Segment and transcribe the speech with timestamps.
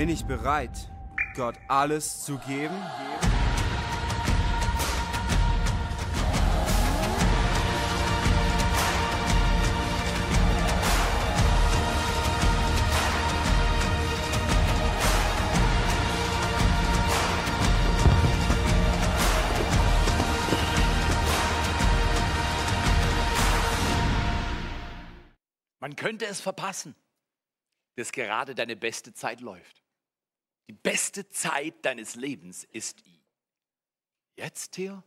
[0.00, 0.90] Bin ich bereit,
[1.34, 2.74] Gott alles zu geben?
[25.78, 26.94] Man könnte es verpassen,
[27.96, 29.79] dass gerade deine beste Zeit läuft.
[30.70, 33.02] Die beste Zeit deines Lebens ist
[34.36, 35.02] jetzt hier.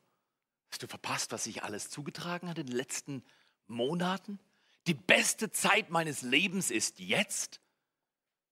[0.69, 3.23] Hast du verpasst, was sich alles zugetragen hat in den letzten
[3.67, 4.39] Monaten?
[4.87, 7.61] Die beste Zeit meines Lebens ist jetzt.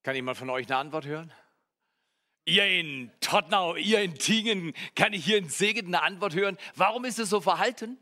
[0.04, 1.34] Kann jemand von euch eine Antwort hören?
[2.46, 6.58] Ihr in Tottenau, ihr in Tingen, kann ich hier in Segen eine Antwort hören?
[6.76, 7.98] Warum ist es so verhalten?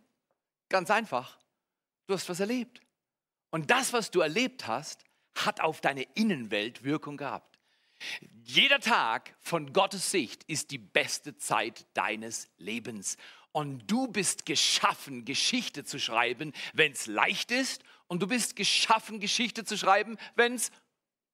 [0.70, 1.39] Ganz einfach.
[2.05, 2.80] Du hast was erlebt.
[3.50, 5.03] Und das, was du erlebt hast,
[5.34, 7.48] hat auf deine Innenwelt Wirkung gehabt.
[8.44, 13.17] Jeder Tag von Gottes Sicht ist die beste Zeit deines Lebens.
[13.52, 17.83] Und du bist geschaffen, Geschichte zu schreiben, wenn es leicht ist.
[18.08, 20.72] Und du bist geschaffen, Geschichte zu schreiben, wenn es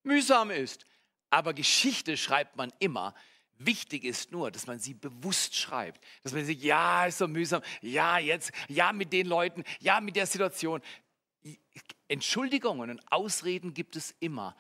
[0.04, 0.86] mühsam ist.
[1.30, 3.14] Aber Geschichte schreibt man immer.
[3.58, 6.04] Wichtig ist nur, dass man sie bewusst schreibt.
[6.24, 7.62] Dass man sagt, ja, ist so mühsam.
[7.82, 10.82] Ja, jetzt, ja, mit den Leuten, ja, mit der Situation.
[12.08, 14.56] Entschuldigungen und Ausreden gibt es immer.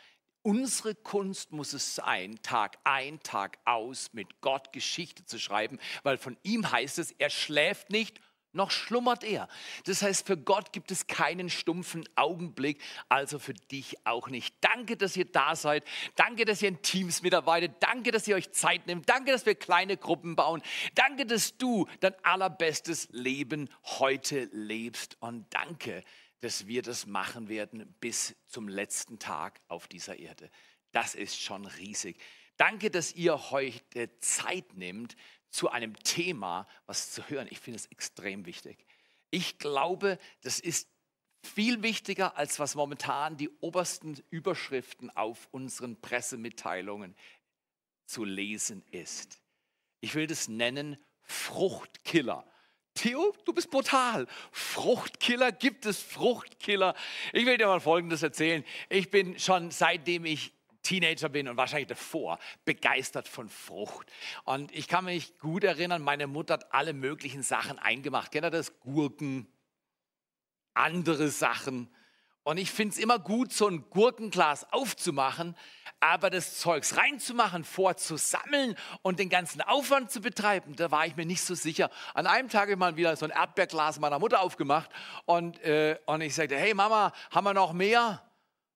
[0.45, 6.19] Unsere Kunst muss es sein, Tag ein, Tag aus mit Gott Geschichte zu schreiben, weil
[6.19, 8.21] von ihm heißt es, er schläft nicht,
[8.51, 9.47] noch schlummert er.
[9.85, 12.79] Das heißt, für Gott gibt es keinen stumpfen Augenblick,
[13.09, 14.55] also für dich auch nicht.
[14.61, 15.83] Danke, dass ihr da seid.
[16.15, 17.77] Danke, dass ihr in Teams mitarbeitet.
[17.79, 19.09] Danke, dass ihr euch Zeit nehmt.
[19.09, 20.61] Danke, dass wir kleine Gruppen bauen.
[20.93, 25.17] Danke, dass du dein allerbestes Leben heute lebst.
[25.21, 26.03] Und danke,
[26.45, 30.51] dass wir das machen werden bis zum letzten Tag auf dieser Erde.
[30.91, 32.21] Das ist schon riesig.
[32.55, 35.15] Danke, dass ihr heute Zeit nehmt,
[35.49, 37.47] zu einem Thema was zu hören.
[37.49, 38.85] Ich finde es extrem wichtig.
[39.31, 40.87] Ich glaube, das ist
[41.41, 47.15] viel wichtiger, als was momentan die obersten Überschriften auf unseren Pressemitteilungen
[48.05, 49.41] zu lesen ist.
[49.99, 52.45] Ich will das nennen Fruchtkiller.
[52.95, 54.25] Theo, du bist brutal.
[54.51, 56.95] Fruchtkiller, gibt es Fruchtkiller?
[57.33, 58.63] Ich will dir mal Folgendes erzählen.
[58.89, 64.11] Ich bin schon seitdem ich Teenager bin und wahrscheinlich davor begeistert von Frucht.
[64.45, 68.31] Und ich kann mich gut erinnern, meine Mutter hat alle möglichen Sachen eingemacht.
[68.31, 68.79] Kennt ihr das?
[68.79, 69.47] Gurken,
[70.73, 71.89] andere Sachen.
[72.45, 75.55] Und ich finde es immer gut, so ein Gurkenglas aufzumachen,
[75.99, 81.25] aber das Zeugs reinzumachen, vorzusammeln und den ganzen Aufwand zu betreiben, da war ich mir
[81.25, 81.89] nicht so sicher.
[82.13, 84.91] An einem Tag habe ich mal wieder so ein Erdbeerglas meiner Mutter aufgemacht
[85.25, 88.21] und, äh, und ich sagte, hey Mama, haben wir noch mehr?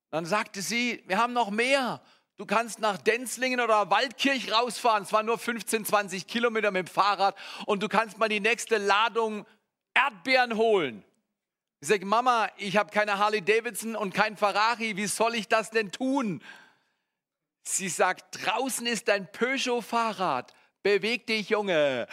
[0.09, 2.01] Dann sagte sie, wir haben noch mehr.
[2.37, 5.03] Du kannst nach Denzlingen oder Waldkirch rausfahren.
[5.03, 7.35] Es waren nur 15, 20 Kilometer mit dem Fahrrad
[7.67, 9.45] und du kannst mal die nächste Ladung
[9.93, 11.03] Erdbeeren holen.
[11.81, 15.69] Ich sage, Mama, ich habe keine Harley Davidson und kein Ferrari, wie soll ich das
[15.69, 16.43] denn tun?
[17.63, 20.53] Sie sagt, draußen ist dein Peugeot-Fahrrad.
[20.83, 22.07] Beweg dich, Junge.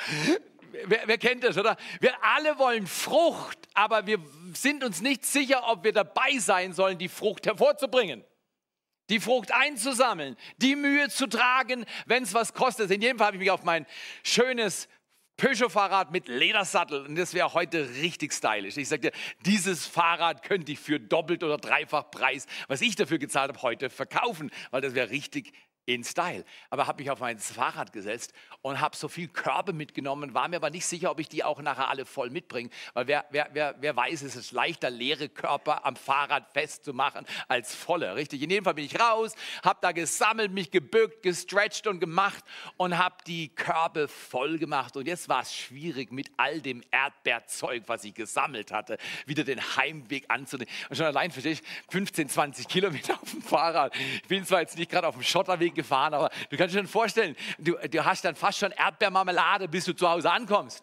[0.84, 1.76] Wer, wer, kennt das, oder?
[2.00, 4.18] Wir alle wollen Frucht, aber wir
[4.52, 8.24] sind uns nicht sicher, ob wir dabei sein sollen, die Frucht hervorzubringen.
[9.08, 12.90] Die Frucht einzusammeln, die Mühe zu tragen, wenn es was kostet.
[12.90, 13.86] In jedem Fall habe ich mich auf mein
[14.22, 14.88] schönes
[15.36, 18.76] Peugeot-Fahrrad mit Ledersattel und das wäre heute richtig stylisch.
[18.76, 19.12] Ich sagte,
[19.44, 23.90] dieses Fahrrad könnte ich für doppelt oder dreifach Preis, was ich dafür gezahlt habe, heute
[23.90, 25.52] verkaufen, weil das wäre richtig
[25.86, 26.44] in Style.
[26.68, 30.56] Aber habe mich auf mein Fahrrad gesetzt und habe so viel Körbe mitgenommen, war mir
[30.56, 33.74] aber nicht sicher, ob ich die auch nachher alle voll mitbringe, weil wer, wer, wer,
[33.78, 38.42] wer weiß, es ist leichter, leere Körper am Fahrrad festzumachen als volle, richtig?
[38.42, 42.44] In jedem Fall bin ich raus, habe da gesammelt, mich gebückt, gestretcht und gemacht
[42.76, 47.84] und habe die Körbe voll gemacht und jetzt war es schwierig, mit all dem Erdbeerzeug,
[47.86, 50.72] was ich gesammelt hatte, wieder den Heimweg anzunehmen.
[50.88, 53.94] Und schon allein, verstehe ich, 15, 20 Kilometer auf dem Fahrrad.
[53.96, 56.88] Ich bin zwar jetzt nicht gerade auf dem Schotterweg gefahren, aber du kannst dir schon
[56.88, 60.82] vorstellen, du, du hast dann fast schon Erdbeermarmelade, bis du zu Hause ankommst.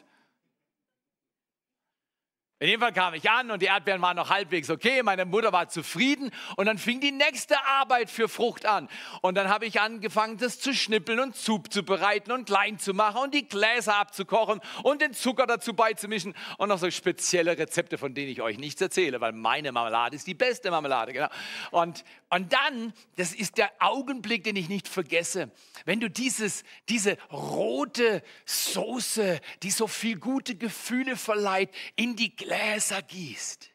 [2.63, 5.03] In jedem Fall kam ich an und die Erdbeeren waren noch halbwegs okay.
[5.03, 8.87] Meine Mutter war zufrieden und dann fing die nächste Arbeit für Frucht an.
[9.21, 13.33] Und dann habe ich angefangen, das zu schnippeln und zuzubereiten und klein zu machen und
[13.33, 18.31] die Gläser abzukochen und den Zucker dazu beizumischen und noch so spezielle Rezepte, von denen
[18.31, 21.11] ich euch nichts erzähle, weil meine Marmelade ist die beste Marmelade.
[21.11, 21.27] Genau.
[21.71, 25.51] Und, und dann, das ist der Augenblick, den ich nicht vergesse,
[25.85, 33.03] wenn du dieses, diese rote Soße, die so viel gute Gefühle verleiht, in die Gläser
[33.03, 33.69] gießt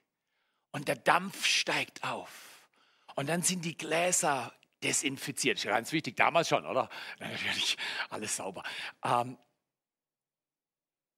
[0.72, 2.68] und der Dampf steigt auf
[3.14, 4.52] und dann sind die Gläser
[4.82, 5.62] desinfiziert.
[5.62, 6.88] Ganz wichtig, damals schon, oder?
[7.20, 7.76] Natürlich,
[8.10, 8.64] alles sauber.
[9.04, 9.38] Ähm,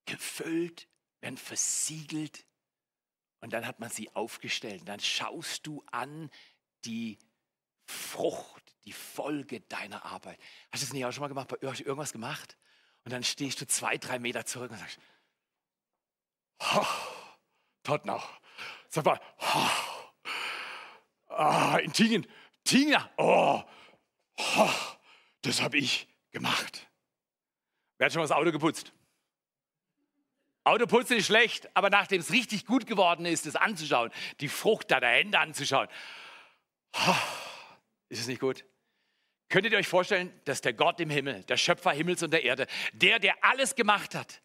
[0.05, 0.89] gefüllt,
[1.23, 2.45] werden versiegelt
[3.41, 4.81] und dann hat man sie aufgestellt.
[4.81, 6.31] Und dann schaust du an
[6.85, 7.19] die
[7.91, 10.39] Frucht, die Folge deiner Arbeit.
[10.71, 11.51] Hast du das nicht auch schon mal gemacht?
[11.63, 12.57] Hast du irgendwas gemacht?
[13.05, 14.99] Und dann stehst du zwei, drei Meter zurück und sagst,
[16.61, 18.41] oh, noch.
[18.89, 19.71] Sag mal, oh,
[21.29, 22.27] ah, in Tingen,
[22.65, 23.63] Tingen, oh,
[24.37, 24.71] oh
[25.43, 26.87] das habe ich gemacht.
[27.99, 28.93] Wer hat schon mal das Auto geputzt?
[30.65, 35.09] Autoputzen ist schlecht, aber nachdem es richtig gut geworden ist, es anzuschauen, die Frucht deiner
[35.09, 35.89] Hände anzuschauen,
[38.11, 38.67] ist es nicht gut?
[39.49, 42.67] Könntet ihr euch vorstellen, dass der Gott im Himmel, der Schöpfer Himmels und der Erde,
[42.93, 44.43] der, der alles gemacht hat,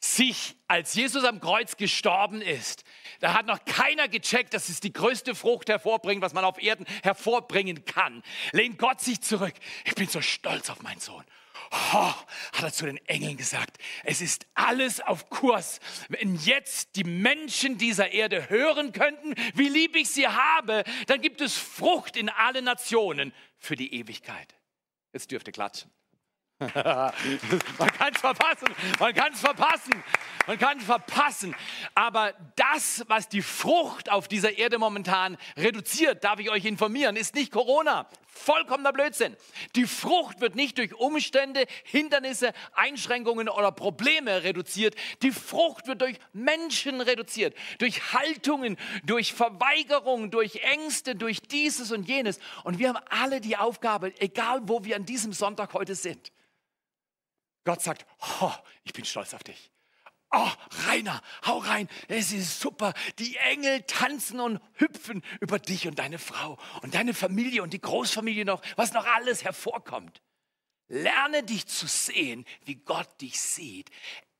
[0.00, 2.84] sich, als Jesus am Kreuz gestorben ist,
[3.20, 6.84] da hat noch keiner gecheckt, dass es die größte Frucht hervorbringt, was man auf Erden
[7.02, 8.22] hervorbringen kann.
[8.52, 9.54] Lehnt Gott sich zurück.
[9.86, 11.24] Ich bin so stolz auf meinen Sohn
[11.74, 12.14] oh,
[12.52, 15.80] hat er zu den Engeln gesagt, es ist alles auf Kurs.
[16.08, 21.40] Wenn jetzt die Menschen dieser Erde hören könnten, wie lieb ich sie habe, dann gibt
[21.40, 24.54] es Frucht in alle Nationen für die Ewigkeit.
[25.12, 25.90] Jetzt dürft ihr klatschen.
[26.60, 26.72] man
[27.98, 28.68] kann es verpassen,
[29.00, 30.04] man kann es verpassen,
[30.46, 31.54] man kann es verpassen.
[31.94, 37.34] Aber das, was die Frucht auf dieser Erde momentan reduziert, darf ich euch informieren, ist
[37.34, 38.08] nicht Corona.
[38.34, 39.36] Vollkommener Blödsinn.
[39.76, 44.94] Die Frucht wird nicht durch Umstände, Hindernisse, Einschränkungen oder Probleme reduziert.
[45.22, 52.08] Die Frucht wird durch Menschen reduziert, durch Haltungen, durch Verweigerung, durch Ängste, durch dieses und
[52.08, 52.38] jenes.
[52.64, 56.32] Und wir haben alle die Aufgabe, egal wo wir an diesem Sonntag heute sind,
[57.64, 58.04] Gott sagt,
[58.40, 58.52] oh,
[58.82, 59.70] ich bin stolz auf dich.
[60.36, 60.50] Oh,
[60.88, 62.92] Rainer, hau rein, es ist super.
[63.20, 67.80] Die Engel tanzen und hüpfen über dich und deine Frau und deine Familie und die
[67.80, 70.22] Großfamilie noch, was noch alles hervorkommt.
[70.88, 73.90] Lerne dich zu sehen, wie Gott dich sieht.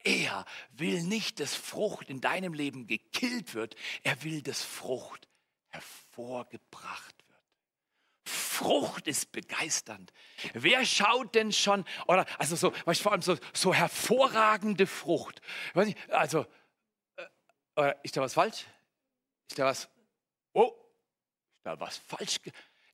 [0.02, 5.28] Er will nicht, dass Frucht in deinem Leben gekillt wird, er will, dass Frucht
[5.68, 7.13] hervorgebracht
[8.54, 10.12] Frucht ist begeisternd.
[10.52, 15.40] Wer schaut denn schon, oder also so, vor allem so, so hervorragende Frucht.
[15.74, 16.46] Nicht, also,
[17.74, 18.66] äh, ist da was falsch?
[19.48, 19.88] Ist da was,
[20.52, 22.38] oh, ist da was falsch?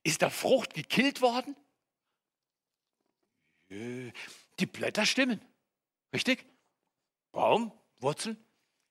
[0.03, 1.55] Ist da Frucht gekillt worden?
[3.69, 5.39] Die Blätter stimmen,
[6.11, 6.45] richtig?
[7.31, 8.43] Baum, Wurzeln,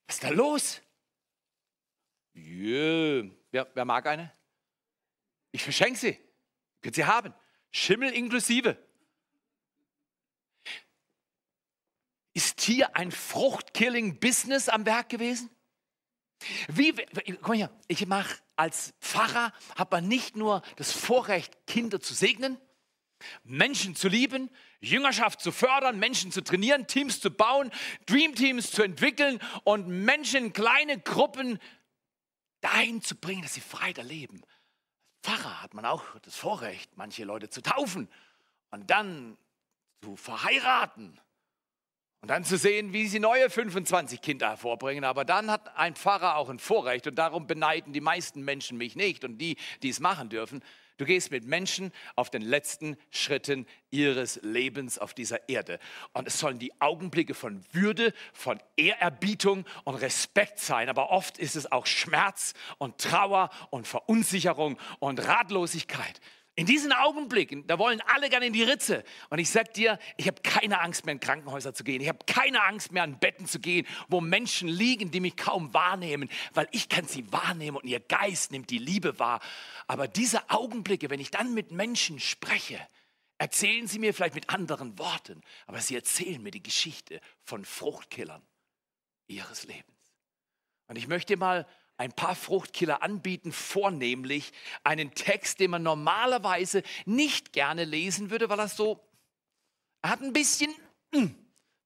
[0.07, 0.81] was ist da los?
[2.33, 3.29] Jö.
[3.51, 4.33] Wer, wer mag eine?
[5.51, 6.30] Ich verschenke sie.
[6.83, 7.35] Könnt ihr haben.
[7.71, 8.77] Schimmel inklusive.
[12.33, 15.51] Ist hier ein Fruchtkilling-Business am Werk gewesen?
[16.69, 16.95] Wie,
[17.43, 22.59] mal hier, ich mache als Pfarrer, hat man nicht nur das Vorrecht, Kinder zu segnen,
[23.43, 24.51] Menschen zu lieben,
[24.81, 27.71] Jüngerschaft zu fördern, Menschen zu trainieren, Teams zu bauen,
[28.07, 31.59] Dreamteams zu entwickeln und Menschen in kleine Gruppen
[32.61, 34.43] dahin zu bringen, dass sie frei leben.
[35.23, 38.09] Pfarrer hat man auch das Vorrecht, manche Leute zu taufen
[38.71, 39.37] und dann
[40.03, 41.21] zu verheiraten
[42.23, 45.05] und dann zu sehen, wie sie neue 25 Kinder hervorbringen.
[45.05, 48.97] Aber dann hat ein Pfarrer auch ein Vorrecht und darum beneiden die meisten Menschen mich
[48.97, 50.63] nicht und die, die es machen dürfen,
[51.01, 55.79] Du gehst mit Menschen auf den letzten Schritten ihres Lebens auf dieser Erde.
[56.13, 60.91] Und es sollen die Augenblicke von Würde, von Ehrerbietung und Respekt sein.
[60.91, 66.21] Aber oft ist es auch Schmerz und Trauer und Verunsicherung und Ratlosigkeit.
[66.61, 69.03] In diesen Augenblicken, da wollen alle gerne in die Ritze.
[69.31, 72.03] Und ich sag dir, ich habe keine Angst mehr in Krankenhäuser zu gehen.
[72.03, 75.73] Ich habe keine Angst mehr an Betten zu gehen, wo Menschen liegen, die mich kaum
[75.73, 79.41] wahrnehmen, weil ich kann sie wahrnehmen und ihr Geist nimmt die Liebe wahr.
[79.87, 82.79] Aber diese Augenblicke, wenn ich dann mit Menschen spreche,
[83.39, 88.43] erzählen sie mir vielleicht mit anderen Worten, aber sie erzählen mir die Geschichte von Fruchtkillern
[89.29, 89.97] ihres Lebens.
[90.89, 91.67] Und ich möchte mal
[92.01, 94.53] ein paar Fruchtkiller anbieten, vornehmlich
[94.85, 99.05] einen Text, den man normalerweise nicht gerne lesen würde, weil er so,
[100.01, 100.73] er hat ein bisschen
[101.13, 101.27] mm,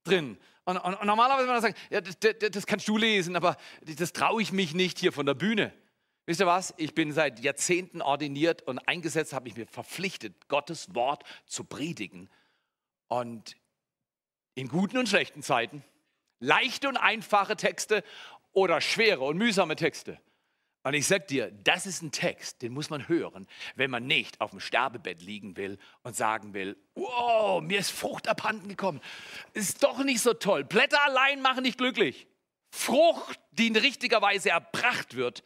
[0.04, 0.38] drin.
[0.66, 3.56] Und, und, und, normalerweise würde man sagen, ja, das, das, das kannst du lesen, aber
[3.82, 5.74] das traue ich mich nicht hier von der Bühne.
[6.26, 6.74] Wisst ihr was?
[6.76, 12.30] Ich bin seit Jahrzehnten ordiniert und eingesetzt, habe ich mir verpflichtet, Gottes Wort zu predigen.
[13.08, 13.56] Und
[14.54, 15.82] in guten und schlechten Zeiten,
[16.38, 18.04] leichte und einfache Texte
[18.54, 20.18] oder schwere und mühsame Texte.
[20.82, 24.40] Und ich sag dir, das ist ein Text, den muss man hören, wenn man nicht
[24.40, 29.00] auf dem Sterbebett liegen will und sagen will, wow, mir ist Frucht abhanden gekommen.
[29.54, 30.64] Ist doch nicht so toll.
[30.64, 32.26] Blätter allein machen nicht glücklich.
[32.70, 35.42] Frucht, die in richtiger Weise erbracht wird,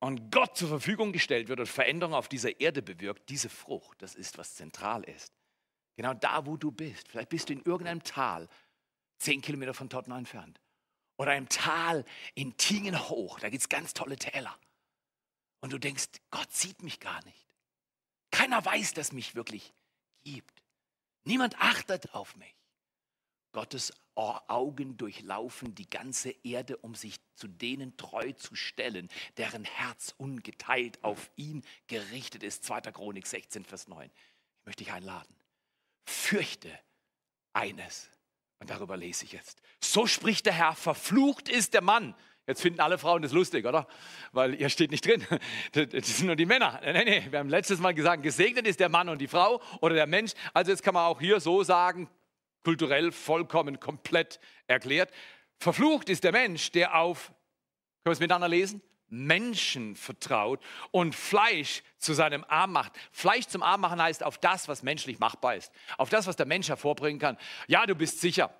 [0.00, 4.14] und Gott zur Verfügung gestellt wird und Veränderung auf dieser Erde bewirkt, diese Frucht, das
[4.14, 5.32] ist, was zentral ist.
[5.96, 7.08] Genau da, wo du bist.
[7.08, 8.48] Vielleicht bist du in irgendeinem Tal,
[9.18, 10.58] zehn Kilometer von Tottenham entfernt.
[11.20, 14.58] Oder einem Tal in Tingen hoch, da gibt es ganz tolle Täler.
[15.60, 17.46] Und du denkst, Gott sieht mich gar nicht.
[18.30, 19.74] Keiner weiß, dass mich wirklich
[20.24, 20.62] gibt.
[21.24, 22.56] Niemand achtet auf mich.
[23.52, 30.14] Gottes Augen durchlaufen die ganze Erde, um sich zu denen treu zu stellen, deren Herz
[30.16, 32.64] ungeteilt auf ihn gerichtet ist.
[32.64, 32.80] 2.
[32.92, 34.10] Chronik 16, Vers 9.
[34.10, 35.36] Ich möchte dich einladen.
[36.06, 36.78] Fürchte
[37.52, 38.08] eines.
[38.60, 39.60] Und darüber lese ich jetzt.
[39.80, 42.14] So spricht der Herr, verflucht ist der Mann.
[42.46, 43.86] Jetzt finden alle Frauen das lustig, oder?
[44.32, 45.24] Weil ihr steht nicht drin.
[45.72, 46.80] Das sind nur die Männer.
[46.82, 49.94] Nein, nein, wir haben letztes Mal gesagt, gesegnet ist der Mann und die Frau oder
[49.94, 50.32] der Mensch.
[50.52, 52.08] Also jetzt kann man auch hier so sagen,
[52.62, 55.10] kulturell vollkommen komplett erklärt.
[55.58, 57.36] Verflucht ist der Mensch, der auf, können
[58.04, 58.82] wir es miteinander lesen?
[59.10, 62.92] Menschen vertraut und Fleisch zu seinem Arm macht.
[63.12, 65.72] Fleisch zum Arm machen heißt auf das, was menschlich machbar ist.
[65.98, 67.36] Auf das, was der Mensch hervorbringen kann.
[67.66, 68.54] Ja, du bist sicher.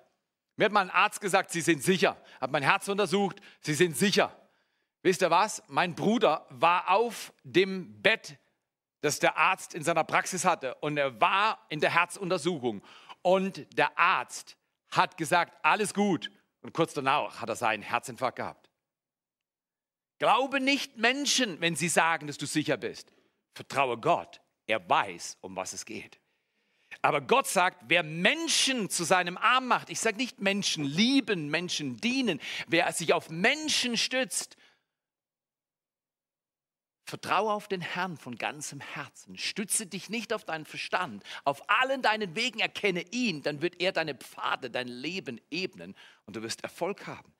[0.57, 2.17] Mir hat mal ein Arzt gesagt, Sie sind sicher.
[2.39, 4.35] Hat mein Herz untersucht, Sie sind sicher.
[5.03, 5.63] Wisst ihr was?
[5.67, 8.37] Mein Bruder war auf dem Bett,
[9.01, 10.75] das der Arzt in seiner Praxis hatte.
[10.75, 12.83] Und er war in der Herzuntersuchung.
[13.23, 14.57] Und der Arzt
[14.91, 16.29] hat gesagt, alles gut.
[16.61, 18.60] Und kurz danach hat er seinen Herzinfarkt gehabt.
[20.21, 23.11] Glaube nicht Menschen, wenn sie sagen, dass du sicher bist.
[23.55, 24.39] Vertraue Gott.
[24.67, 26.19] Er weiß, um was es geht.
[27.01, 31.97] Aber Gott sagt, wer Menschen zu seinem Arm macht, ich sage nicht Menschen lieben, Menschen
[31.97, 34.57] dienen, wer sich auf Menschen stützt,
[37.05, 39.39] Vertraue auf den Herrn von ganzem Herzen.
[39.39, 41.23] Stütze dich nicht auf deinen Verstand.
[41.45, 46.35] Auf allen deinen Wegen erkenne ihn, dann wird er deine Pfade, dein Leben ebnen und
[46.35, 47.33] du wirst Erfolg haben.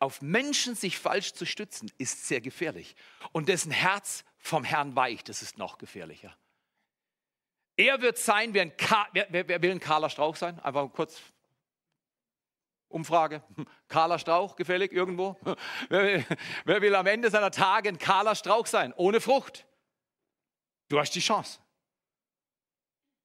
[0.00, 2.96] Auf Menschen sich falsch zu stützen, ist sehr gefährlich.
[3.32, 6.36] Und dessen Herz vom Herrn weicht, das ist noch gefährlicher.
[7.76, 8.72] Er wird sein, wer, ein
[9.12, 10.58] wer, wer, wer will ein kahler Strauch sein?
[10.60, 11.20] Einfach kurz
[12.88, 13.42] Umfrage.
[13.88, 15.36] Kahler Strauch, gefällig irgendwo?
[15.88, 16.24] Wer,
[16.64, 19.64] wer, will am Ende seiner Tage ein kahler Strauch sein, ohne Frucht?
[20.88, 21.60] Du hast die Chance.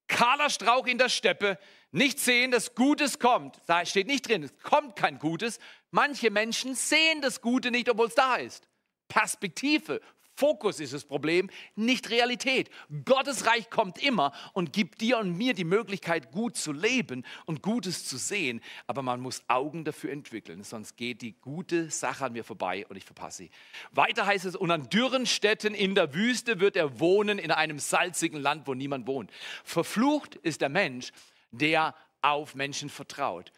[0.08, 1.58] Kahler Strauch in der Steppe,
[1.92, 3.62] nicht sehen, dass Gutes kommt.
[3.68, 5.60] Da steht nicht drin, es kommt kein Gutes.
[5.92, 8.68] Manche Menschen sehen das Gute nicht, obwohl es da ist.
[9.08, 10.02] Perspektive,
[10.38, 12.70] Fokus ist das Problem, nicht Realität.
[13.06, 17.62] Gottes Reich kommt immer und gibt dir und mir die Möglichkeit, gut zu leben und
[17.62, 18.62] Gutes zu sehen.
[18.86, 22.98] Aber man muss Augen dafür entwickeln, sonst geht die gute Sache an mir vorbei und
[22.98, 23.50] ich verpasse sie.
[23.92, 27.80] Weiter heißt es, und an dürren Städten in der Wüste wird er wohnen, in einem
[27.80, 29.32] salzigen Land, wo niemand wohnt.
[29.64, 31.12] Verflucht ist der Mensch,
[31.52, 33.52] der auf Menschen vertraut.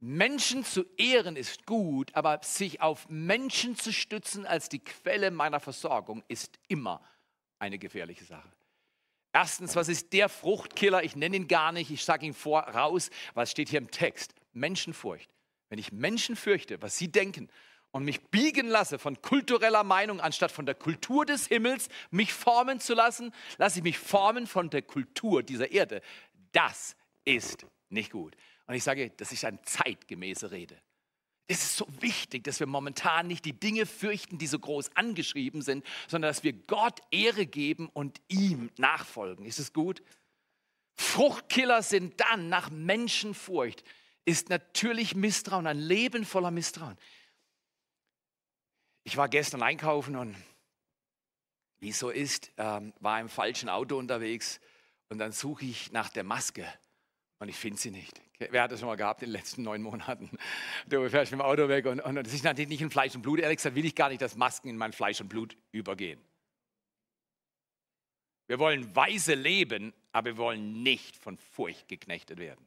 [0.00, 5.60] Menschen zu ehren ist gut, aber sich auf Menschen zu stützen als die Quelle meiner
[5.60, 7.00] Versorgung ist immer
[7.58, 8.52] eine gefährliche Sache.
[9.32, 11.02] Erstens, was ist der Fruchtkiller?
[11.02, 14.34] Ich nenne ihn gar nicht, ich sage ihn voraus, was steht hier im Text?
[14.52, 15.30] Menschenfurcht.
[15.70, 17.48] Wenn ich Menschen fürchte, was sie denken
[17.90, 22.78] und mich biegen lasse von kultureller Meinung, anstatt von der Kultur des Himmels mich formen
[22.78, 26.00] zu lassen, lasse ich mich formen von der Kultur dieser Erde.
[26.52, 28.36] Das ist nicht gut.
[28.66, 30.80] Und ich sage, das ist eine zeitgemäße Rede.
[31.46, 35.60] Es ist so wichtig, dass wir momentan nicht die Dinge fürchten, die so groß angeschrieben
[35.60, 39.44] sind, sondern dass wir Gott Ehre geben und ihm nachfolgen.
[39.44, 40.02] Ist es gut?
[40.94, 43.84] Fruchtkiller sind dann nach Menschenfurcht,
[44.24, 46.96] ist natürlich Misstrauen, ein Leben voller Misstrauen.
[49.02, 50.34] Ich war gestern einkaufen und
[51.80, 54.60] wie es so ist, ähm, war im falschen Auto unterwegs
[55.10, 56.66] und dann suche ich nach der Maske
[57.38, 58.20] und ich finde sie nicht.
[58.38, 60.30] Wer hat das schon mal gehabt in den letzten neun Monaten?
[60.86, 63.22] Du fährst mit dem Auto weg und, und das ist natürlich nicht in Fleisch und
[63.22, 63.40] Blut.
[63.40, 66.20] Ehrlich gesagt will ich gar nicht, dass Masken in mein Fleisch und Blut übergehen.
[68.46, 72.66] Wir wollen weise leben, aber wir wollen nicht von Furcht geknechtet werden.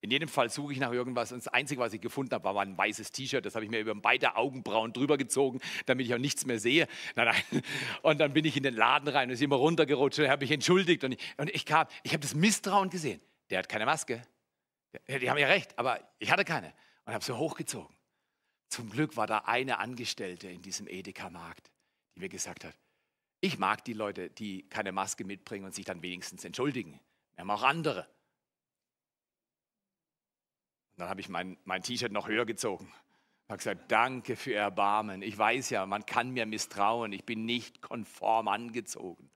[0.00, 2.60] In jedem Fall suche ich nach irgendwas und das Einzige, was ich gefunden habe, war
[2.60, 3.46] ein weißes T-Shirt.
[3.46, 6.88] Das habe ich mir über beide Augenbrauen drüber gezogen, damit ich auch nichts mehr sehe.
[7.14, 7.62] Nein, nein.
[8.02, 10.50] Und dann bin ich in den Laden rein und ist immer runtergerutscht und habe mich
[10.50, 11.04] entschuldigt.
[11.04, 13.20] Und ich, und ich, kam, ich habe das Misstrauen gesehen.
[13.52, 14.22] Der hat keine Maske.
[15.06, 16.72] Die haben ja recht, aber ich hatte keine
[17.04, 17.94] und habe sie hochgezogen.
[18.68, 21.70] Zum Glück war da eine Angestellte in diesem Edeka-Markt,
[22.14, 22.74] die mir gesagt hat,
[23.42, 26.98] ich mag die Leute, die keine Maske mitbringen und sich dann wenigstens entschuldigen.
[27.34, 28.08] Wir haben auch andere.
[30.92, 32.90] Und dann habe ich mein, mein T-Shirt noch höher gezogen.
[33.44, 35.20] Ich habe gesagt, danke für Erbarmen.
[35.20, 37.12] Ich weiß ja, man kann mir misstrauen.
[37.12, 39.30] Ich bin nicht konform angezogen.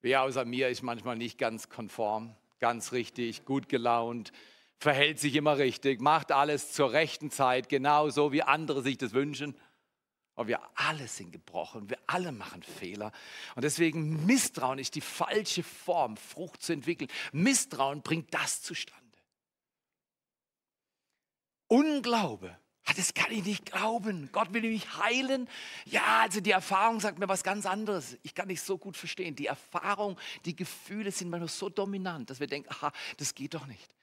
[0.00, 4.32] Wer außer mir ist manchmal nicht ganz konform, ganz richtig, gut gelaunt,
[4.78, 9.56] verhält sich immer richtig, macht alles zur rechten Zeit, genauso wie andere sich das wünschen.
[10.34, 13.10] Und wir alle sind gebrochen, wir alle machen Fehler.
[13.56, 17.10] Und deswegen Misstrauen ist die falsche Form, Frucht zu entwickeln.
[17.32, 19.02] Misstrauen bringt das zustande.
[21.66, 22.56] Unglaube.
[22.88, 24.30] Ah, das kann ich nicht glauben.
[24.32, 25.46] Gott will mich heilen.
[25.84, 28.16] Ja, also die Erfahrung sagt mir was ganz anderes.
[28.22, 29.36] Ich kann nicht so gut verstehen.
[29.36, 33.66] Die Erfahrung, die Gefühle sind manchmal so dominant, dass wir denken, aha, das geht doch
[33.66, 33.94] nicht.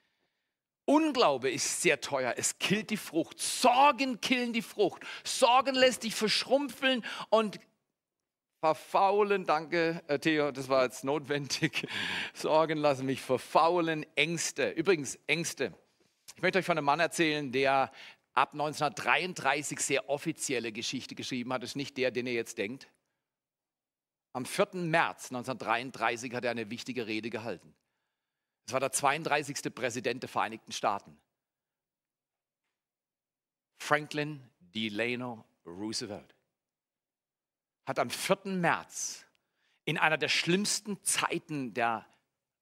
[0.86, 2.36] Unglaube ist sehr teuer.
[2.38, 3.40] Es killt die Frucht.
[3.40, 5.02] Sorgen killen die Frucht.
[5.24, 7.60] Sorgen lässt dich verschrumpfeln und
[8.60, 9.48] verfaulen.
[9.48, 11.88] Danke, äh, Theo, das war jetzt notwendig.
[12.36, 14.06] Sorgen lassen mich verfaulen.
[14.16, 14.70] Ängste.
[14.70, 15.74] Übrigens, Ängste.
[16.36, 17.92] Ich möchte euch von einem Mann erzählen, der
[18.36, 21.64] ab 1933 sehr offizielle Geschichte geschrieben hat.
[21.64, 22.88] Das ist nicht der, den ihr jetzt denkt.
[24.34, 24.70] Am 4.
[24.74, 27.74] März 1933 hat er eine wichtige Rede gehalten.
[28.68, 29.74] Es war der 32.
[29.74, 31.18] Präsident der Vereinigten Staaten.
[33.78, 36.36] Franklin Delano Roosevelt
[37.86, 38.40] hat am 4.
[38.46, 39.26] März
[39.86, 42.06] in einer der schlimmsten Zeiten der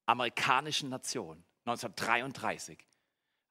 [0.06, 2.77] amerikanischen Nation, 1933,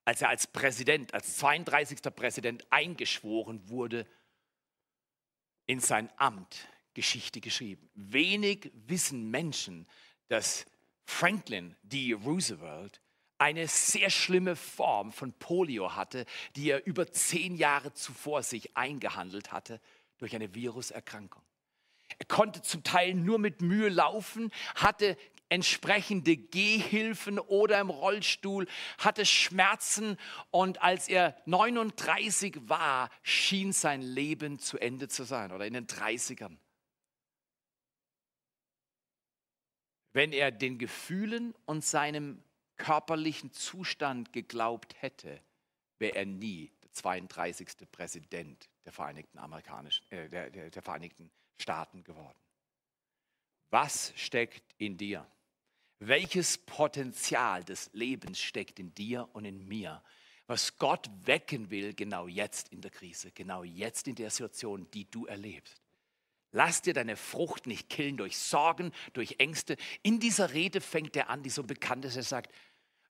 [0.05, 2.03] als er als Präsident, als 32.
[2.15, 4.07] Präsident eingeschworen wurde,
[5.67, 7.89] in sein Amt Geschichte geschrieben.
[7.95, 9.87] Wenig wissen Menschen,
[10.29, 10.67] dass
[11.05, 12.13] Franklin D.
[12.13, 13.01] Roosevelt
[13.39, 19.51] eine sehr schlimme Form von Polio hatte, die er über zehn Jahre zuvor sich eingehandelt
[19.53, 19.81] hatte
[20.19, 21.43] durch eine Viruserkrankung.
[22.19, 25.17] Er konnte zum Teil nur mit Mühe laufen, hatte
[25.53, 28.67] entsprechende Gehhilfen oder im Rollstuhl,
[28.99, 30.17] hatte Schmerzen
[30.51, 35.87] und als er 39 war, schien sein Leben zu Ende zu sein oder in den
[35.87, 36.57] 30ern.
[40.13, 42.43] wenn er den Gefühlen und seinem
[42.77, 45.41] körperlichen Zustand geglaubt hätte,
[45.99, 47.91] wäre er nie der 32.
[47.91, 52.39] Präsident der Vereinigten, Amerikanischen, äh, der, der, der Vereinigten Staaten geworden.
[53.71, 55.27] Was steckt in dir?
[56.05, 60.03] Welches Potenzial des Lebens steckt in dir und in mir,
[60.49, 65.09] was Gott wecken will, genau jetzt in der Krise, genau jetzt in der Situation, die
[65.09, 65.81] du erlebst?
[66.51, 69.77] Lass dir deine Frucht nicht killen durch Sorgen, durch Ängste.
[70.03, 72.17] In dieser Rede fängt er an, die so bekannt ist.
[72.17, 72.53] Er sagt,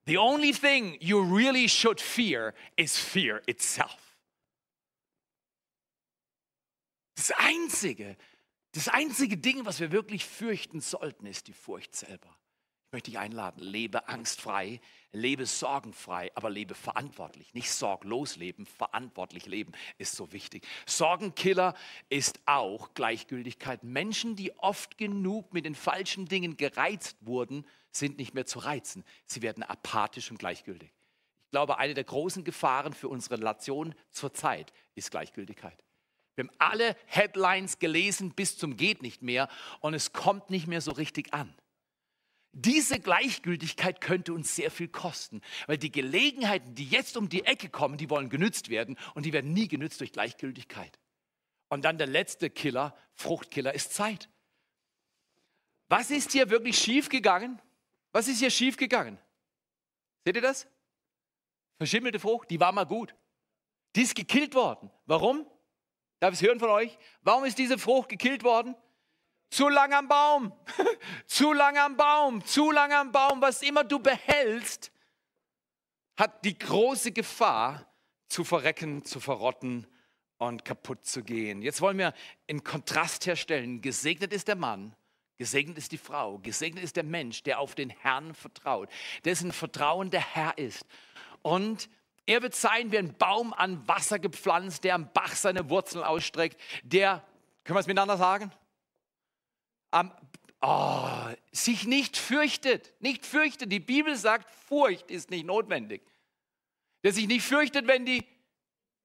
[0.05, 4.19] The only thing you really should fear is fear itself.
[7.15, 8.17] Das einzige,
[8.73, 12.37] das einzige Ding, was wir wirklich fürchten sollten, ist die Furcht selber
[12.93, 14.79] möchte ich einladen, lebe angstfrei,
[15.11, 17.53] lebe sorgenfrei, aber lebe verantwortlich.
[17.53, 20.65] Nicht sorglos leben, verantwortlich leben ist so wichtig.
[20.85, 21.75] Sorgenkiller
[22.09, 23.83] ist auch Gleichgültigkeit.
[23.83, 29.03] Menschen, die oft genug mit den falschen Dingen gereizt wurden, sind nicht mehr zu reizen.
[29.25, 30.91] Sie werden apathisch und gleichgültig.
[31.45, 35.83] Ich glaube, eine der großen Gefahren für unsere Nation zurzeit ist Gleichgültigkeit.
[36.35, 39.47] Wir haben alle Headlines gelesen bis zum geht nicht mehr
[39.79, 41.53] und es kommt nicht mehr so richtig an.
[42.55, 47.67] Diese Gleichgültigkeit könnte uns sehr viel kosten, weil die Gelegenheiten, die jetzt um die Ecke
[47.67, 50.99] kommen, die wollen genützt werden und die werden nie genützt durch Gleichgültigkeit.
[51.69, 54.29] Und dann der letzte Killer, Fruchtkiller, ist Zeit.
[55.89, 57.59] Was ist hier wirklich schiefgegangen?
[58.11, 59.17] Was ist hier schiefgegangen?
[60.23, 60.67] Seht ihr das?
[61.77, 63.15] Verschimmelte Frucht, die war mal gut.
[63.95, 64.91] Die ist gekillt worden.
[65.07, 65.47] Warum?
[66.19, 66.97] Darf ich es hören von euch?
[67.23, 68.75] Warum ist diese Frucht gekillt worden?
[69.49, 70.53] Zu lang am Baum,
[71.27, 73.41] zu lang am Baum, zu lang am Baum.
[73.41, 74.91] Was immer du behältst,
[76.15, 77.85] hat die große Gefahr
[78.27, 79.87] zu verrecken, zu verrotten
[80.37, 81.61] und kaputt zu gehen.
[81.61, 82.13] Jetzt wollen wir
[82.49, 83.81] einen Kontrast herstellen.
[83.81, 84.95] Gesegnet ist der Mann,
[85.37, 88.89] gesegnet ist die Frau, gesegnet ist der Mensch, der auf den Herrn vertraut,
[89.25, 90.85] dessen Vertrauen der Herr ist.
[91.41, 91.89] Und
[92.25, 96.59] er wird sein wie ein Baum an Wasser gepflanzt, der am Bach seine Wurzeln ausstreckt,
[96.83, 97.23] der,
[97.63, 98.51] können wir es miteinander sagen?
[99.93, 100.11] Am,
[100.61, 101.07] oh,
[101.51, 102.93] sich nicht fürchtet.
[102.99, 103.71] Nicht fürchtet.
[103.71, 106.01] Die Bibel sagt, Furcht ist nicht notwendig.
[107.03, 108.25] Der sich nicht fürchtet, wenn die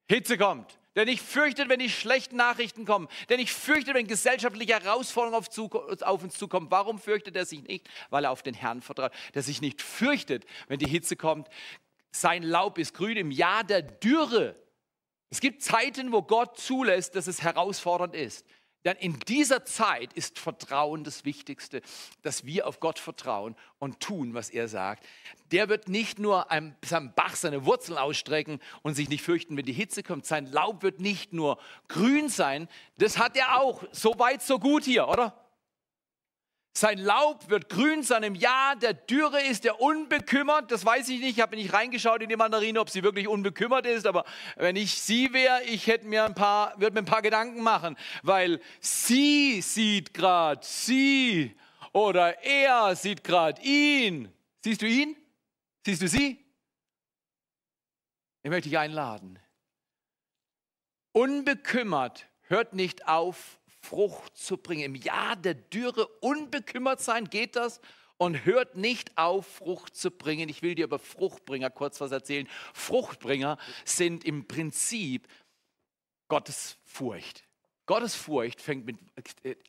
[0.08, 0.78] Hitze kommt.
[0.96, 3.08] Der nicht fürchtet, wenn die schlechten Nachrichten kommen.
[3.28, 6.70] Der nicht fürchtet, wenn gesellschaftliche Herausforderungen auf, auf uns zukommen.
[6.70, 7.88] Warum fürchtet er sich nicht?
[8.10, 9.12] Weil er auf den Herrn vertraut.
[9.34, 11.48] Der sich nicht fürchtet, wenn die Hitze kommt.
[12.10, 14.56] Sein Laub ist grün im Jahr der Dürre.
[15.30, 18.46] Es gibt Zeiten, wo Gott zulässt, dass es herausfordernd ist.
[18.88, 21.82] Denn in dieser Zeit ist Vertrauen das Wichtigste,
[22.22, 25.04] dass wir auf Gott vertrauen und tun, was er sagt.
[25.50, 26.74] Der wird nicht nur am,
[27.14, 30.24] Bach seine Wurzeln ausstrecken und sich nicht fürchten, wenn die Hitze kommt.
[30.24, 33.84] Sein Laub wird nicht nur grün sein, das hat er auch.
[33.92, 35.38] So weit, so gut hier, oder?
[36.78, 40.70] Sein Laub wird grün sein im Jahr der Dürre ist er unbekümmert.
[40.70, 41.36] Das weiß ich nicht.
[41.36, 44.06] Ich habe nicht reingeschaut in die Mandarine, ob sie wirklich unbekümmert ist.
[44.06, 47.62] Aber wenn ich sie wäre, ich hätte mir ein paar, würde mir ein paar Gedanken
[47.62, 51.56] machen, weil sie sieht gerade sie
[51.92, 54.32] oder er sieht gerade ihn.
[54.62, 55.16] Siehst du ihn?
[55.84, 56.38] Siehst du sie?
[58.44, 59.40] Ich möchte dich einladen.
[61.10, 64.82] Unbekümmert hört nicht auf, Frucht zu bringen.
[64.82, 67.80] Im Jahr der Dürre unbekümmert sein, geht das?
[68.16, 70.48] Und hört nicht auf, Frucht zu bringen.
[70.48, 72.48] Ich will dir über Fruchtbringer kurz was erzählen.
[72.74, 75.28] Fruchtbringer sind im Prinzip
[76.26, 77.44] Gottes Furcht.
[77.86, 78.98] Gottes Furcht fängt mit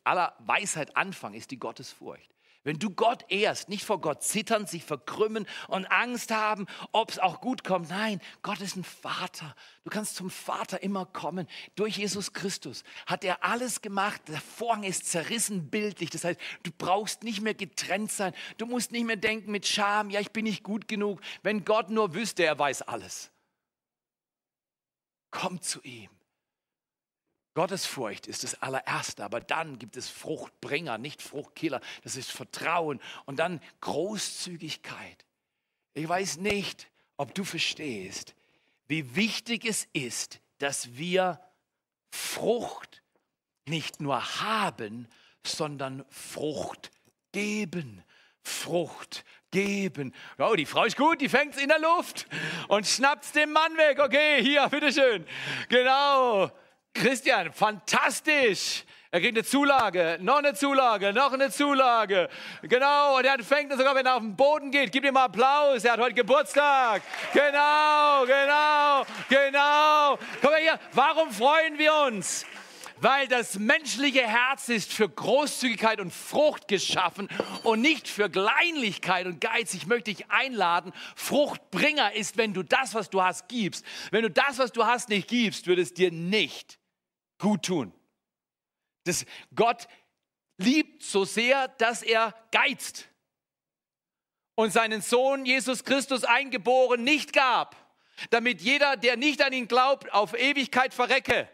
[0.04, 2.30] aller Weisheit Anfang, ist die Gottesfurcht.
[2.62, 7.18] Wenn du Gott ehrst, nicht vor Gott zittern, sich verkrümmen und Angst haben, ob es
[7.18, 7.88] auch gut kommt.
[7.88, 9.56] Nein, Gott ist ein Vater.
[9.82, 11.46] Du kannst zum Vater immer kommen.
[11.74, 14.20] Durch Jesus Christus hat er alles gemacht.
[14.28, 16.10] Der Vorhang ist zerrissen bildlich.
[16.10, 18.34] Das heißt, du brauchst nicht mehr getrennt sein.
[18.58, 21.22] Du musst nicht mehr denken mit Scham, ja, ich bin nicht gut genug.
[21.42, 23.30] Wenn Gott nur wüsste, er weiß alles.
[25.30, 26.10] Komm zu ihm.
[27.54, 31.80] Gottesfurcht ist das allererste, aber dann gibt es Fruchtbringer, nicht Fruchtkiller.
[32.02, 35.24] Das ist Vertrauen und dann Großzügigkeit.
[35.94, 38.34] Ich weiß nicht, ob du verstehst,
[38.86, 41.40] wie wichtig es ist, dass wir
[42.10, 43.02] Frucht
[43.66, 45.08] nicht nur haben,
[45.44, 46.90] sondern Frucht
[47.32, 48.02] geben.
[48.42, 50.14] Frucht geben.
[50.38, 52.26] Oh, die Frau ist gut, die fängt es in der Luft
[52.68, 53.98] und schnappt dem Mann weg.
[53.98, 55.26] Okay, hier, bitteschön.
[55.68, 56.50] Genau.
[56.94, 58.84] Christian, fantastisch.
[59.12, 62.28] Er kriegt eine Zulage, noch eine Zulage, noch eine Zulage.
[62.62, 65.82] Genau, und er fängt sogar, wenn er auf den Boden geht, gib ihm mal Applaus.
[65.82, 67.02] Er hat heute Geburtstag.
[67.32, 70.16] Genau, genau, genau.
[70.40, 72.46] Komm mal hier, warum freuen wir uns?
[72.98, 77.28] Weil das menschliche Herz ist für Großzügigkeit und Frucht geschaffen
[77.64, 79.74] und nicht für Kleinlichkeit und Geiz.
[79.74, 80.92] Ich möchte dich einladen.
[81.16, 83.84] Fruchtbringer ist, wenn du das, was du hast, gibst.
[84.12, 86.79] Wenn du das, was du hast, nicht gibst, wird es dir nicht
[87.40, 87.92] gut tun.
[89.04, 89.26] Das
[89.56, 89.88] Gott
[90.58, 93.08] liebt so sehr, dass er geizt
[94.54, 97.74] und seinen Sohn Jesus Christus eingeboren nicht gab,
[98.28, 101.48] damit jeder, der nicht an ihn glaubt, auf Ewigkeit verrecke.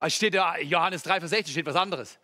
[0.00, 2.18] Es steht da, Johannes 3, Vers 16 steht was anderes.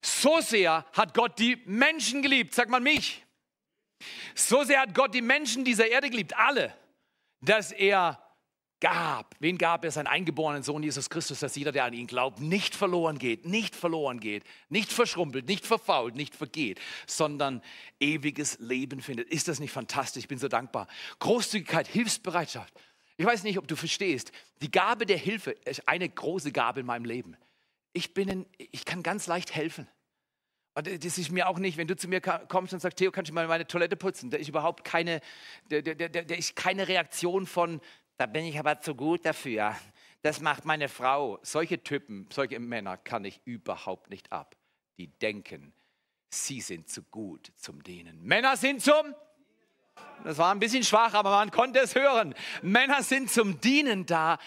[0.00, 3.24] So sehr hat Gott die Menschen geliebt, sagt man mich.
[4.34, 6.72] So sehr hat Gott die Menschen dieser Erde geliebt, alle,
[7.40, 8.22] dass er
[8.80, 9.34] gab.
[9.40, 9.90] Wen gab er?
[9.90, 13.74] Seinen eingeborenen Sohn Jesus Christus, dass jeder, der an ihn glaubt, nicht verloren geht, nicht
[13.74, 17.62] verloren geht, nicht verschrumpelt, nicht verfault, nicht vergeht, sondern
[18.00, 19.28] ewiges Leben findet.
[19.28, 20.24] Ist das nicht fantastisch?
[20.24, 20.86] Ich bin so dankbar.
[21.18, 22.72] Großzügigkeit, Hilfsbereitschaft.
[23.16, 24.30] Ich weiß nicht, ob du verstehst.
[24.62, 27.36] Die Gabe der Hilfe ist eine große Gabe in meinem Leben.
[27.92, 29.88] Ich, bin ein, ich kann ganz leicht helfen.
[30.74, 33.30] Und das ist mir auch nicht, wenn du zu mir kommst und sagst, Theo, kannst
[33.30, 34.30] du mal meine Toilette putzen?
[34.30, 35.20] Da ist überhaupt keine,
[35.68, 37.80] da, da, da, da ist keine Reaktion von,
[38.18, 39.74] da bin ich aber zu gut dafür.
[40.22, 41.38] Das macht meine Frau.
[41.42, 44.56] Solche Typen, solche Männer kann ich überhaupt nicht ab.
[44.98, 45.72] Die denken,
[46.28, 48.22] sie sind zu gut zum Dienen.
[48.22, 49.14] Männer sind zum
[50.24, 52.34] das war ein bisschen schwach, aber man konnte es hören.
[52.62, 54.38] Männer sind zum Dienen da.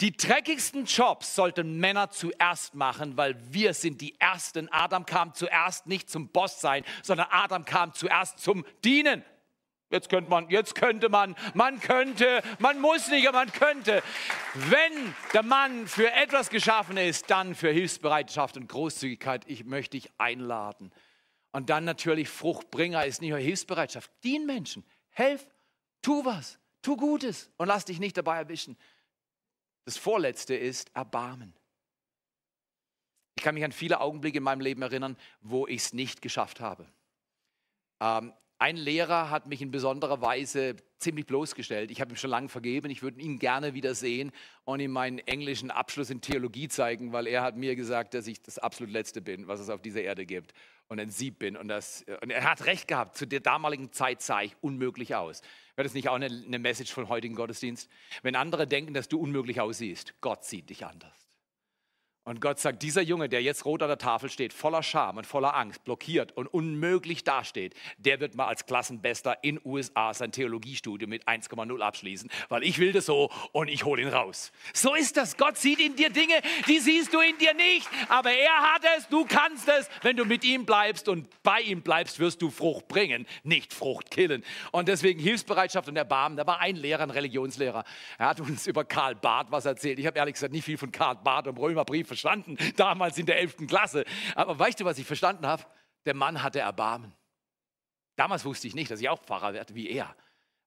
[0.00, 4.68] Die dreckigsten Jobs sollten Männer zuerst machen, weil wir sind die Ersten.
[4.72, 9.24] Adam kam zuerst nicht zum Boss sein, sondern Adam kam zuerst zum Dienen.
[9.90, 14.02] Jetzt könnte man, jetzt könnte man, man könnte, man muss nicht, aber man könnte.
[14.54, 19.42] Wenn der Mann für etwas geschaffen ist, dann für Hilfsbereitschaft und Großzügigkeit.
[19.46, 20.92] Ich möchte dich einladen.
[21.50, 24.12] Und dann natürlich Fruchtbringer ist nicht nur Hilfsbereitschaft.
[24.22, 25.48] Dien Menschen, helf,
[26.02, 28.76] tu was, tu Gutes und lass dich nicht dabei erwischen.
[29.86, 31.52] Das Vorletzte ist Erbarmen.
[33.34, 36.60] Ich kann mich an viele Augenblicke in meinem Leben erinnern, wo ich es nicht geschafft
[36.60, 36.86] habe.
[37.98, 41.90] Ähm, ein Lehrer hat mich in besonderer Weise ziemlich bloßgestellt.
[41.90, 42.90] Ich habe ihm schon lange vergeben.
[42.90, 44.32] Ich würde ihn gerne wieder sehen
[44.64, 48.42] und ihm meinen englischen Abschluss in Theologie zeigen, weil er hat mir gesagt, dass ich
[48.42, 50.52] das absolut Letzte bin, was es auf dieser Erde gibt
[50.88, 51.56] und ein Sieb bin.
[51.56, 53.16] Und, das, und er hat recht gehabt.
[53.16, 55.40] Zu der damaligen Zeit sah ich unmöglich aus.
[55.74, 57.88] Wäre das nicht auch eine, eine Message von heutigen Gottesdienst?
[58.22, 61.19] Wenn andere denken, dass du unmöglich aussiehst, Gott sieht dich anders.
[62.24, 65.26] Und Gott sagt, dieser Junge, der jetzt rot an der Tafel steht, voller Scham und
[65.26, 71.08] voller Angst, blockiert und unmöglich dasteht, der wird mal als Klassenbester in USA sein Theologiestudium
[71.08, 74.52] mit 1,0 abschließen, weil ich will das so und ich hole ihn raus.
[74.74, 75.38] So ist das.
[75.38, 76.34] Gott sieht in dir Dinge,
[76.68, 79.88] die siehst du in dir nicht, aber er hat es, du kannst es.
[80.02, 84.10] Wenn du mit ihm bleibst und bei ihm bleibst, wirst du Frucht bringen, nicht Frucht
[84.10, 84.44] killen.
[84.72, 86.36] Und deswegen Hilfsbereitschaft und Erbarmen.
[86.36, 87.82] Da war ein Lehrer, ein Religionslehrer.
[88.18, 89.98] Er hat uns über Karl Barth was erzählt.
[89.98, 93.38] Ich habe ehrlich gesagt nicht viel von Karl Barth im Römerbrief verstanden, damals in der
[93.38, 93.68] 11.
[93.68, 94.04] Klasse.
[94.34, 95.64] Aber weißt du, was ich verstanden habe?
[96.04, 97.14] Der Mann hatte Erbarmen.
[98.16, 100.14] Damals wusste ich nicht, dass ich auch Pfarrer werde wie er.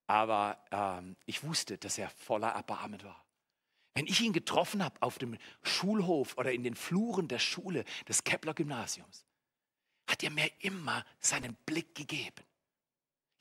[0.07, 3.23] Aber ähm, ich wusste, dass er voller Erbarmen war.
[3.93, 8.23] Wenn ich ihn getroffen habe auf dem Schulhof oder in den Fluren der Schule des
[8.23, 9.25] Kepler Gymnasiums,
[10.07, 12.43] hat er mir immer seinen Blick gegeben.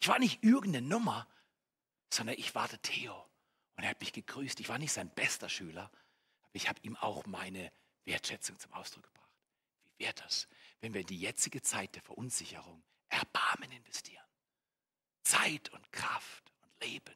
[0.01, 1.27] Ich war nicht irgendeine Nummer,
[2.13, 3.15] sondern ich war der Theo.
[3.77, 4.61] Und er hat mich gegrüßt.
[4.61, 5.91] Ich war nicht sein bester Schüler,
[6.43, 7.73] aber ich habe ihm auch meine
[8.05, 9.31] Wertschätzung zum Ausdruck gebracht.
[9.85, 10.49] Wie wäre das,
[10.81, 14.25] wenn wir in die jetzige Zeit der Verunsicherung Erbarmen investieren?
[15.23, 17.15] Zeit und Kraft und Leben.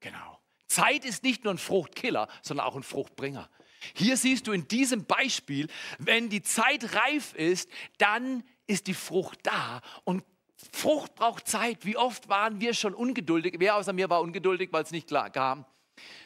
[0.00, 0.40] Genau.
[0.66, 3.48] Zeit ist nicht nur ein Fruchtkiller, sondern auch ein Fruchtbringer.
[3.94, 9.40] Hier siehst du in diesem Beispiel, wenn die Zeit reif ist, dann ist die Frucht
[9.44, 10.24] da und
[10.72, 11.84] Frucht braucht Zeit.
[11.84, 13.56] Wie oft waren wir schon ungeduldig?
[13.58, 15.66] Wer außer mir war ungeduldig, weil es nicht klar kam?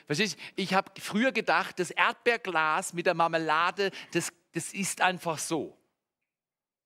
[0.06, 5.76] Verstehst Ich habe früher gedacht, das Erdbeerglas mit der Marmelade, das, das ist einfach so.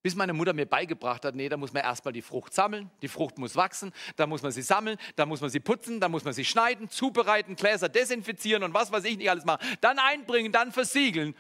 [0.03, 3.09] Bis meine Mutter mir beigebracht hat, nee, da muss man erstmal die Frucht sammeln, die
[3.09, 6.25] Frucht muss wachsen, da muss man sie sammeln, da muss man sie putzen, da muss
[6.25, 9.65] man sie schneiden, zubereiten, Gläser desinfizieren und was weiß ich nicht alles machen.
[9.81, 11.37] Dann einbringen, dann versiegeln.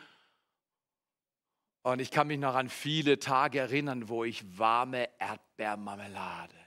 [1.82, 6.61] Und ich kann mich noch an viele Tage erinnern, wo ich warme Erdbeermarmelade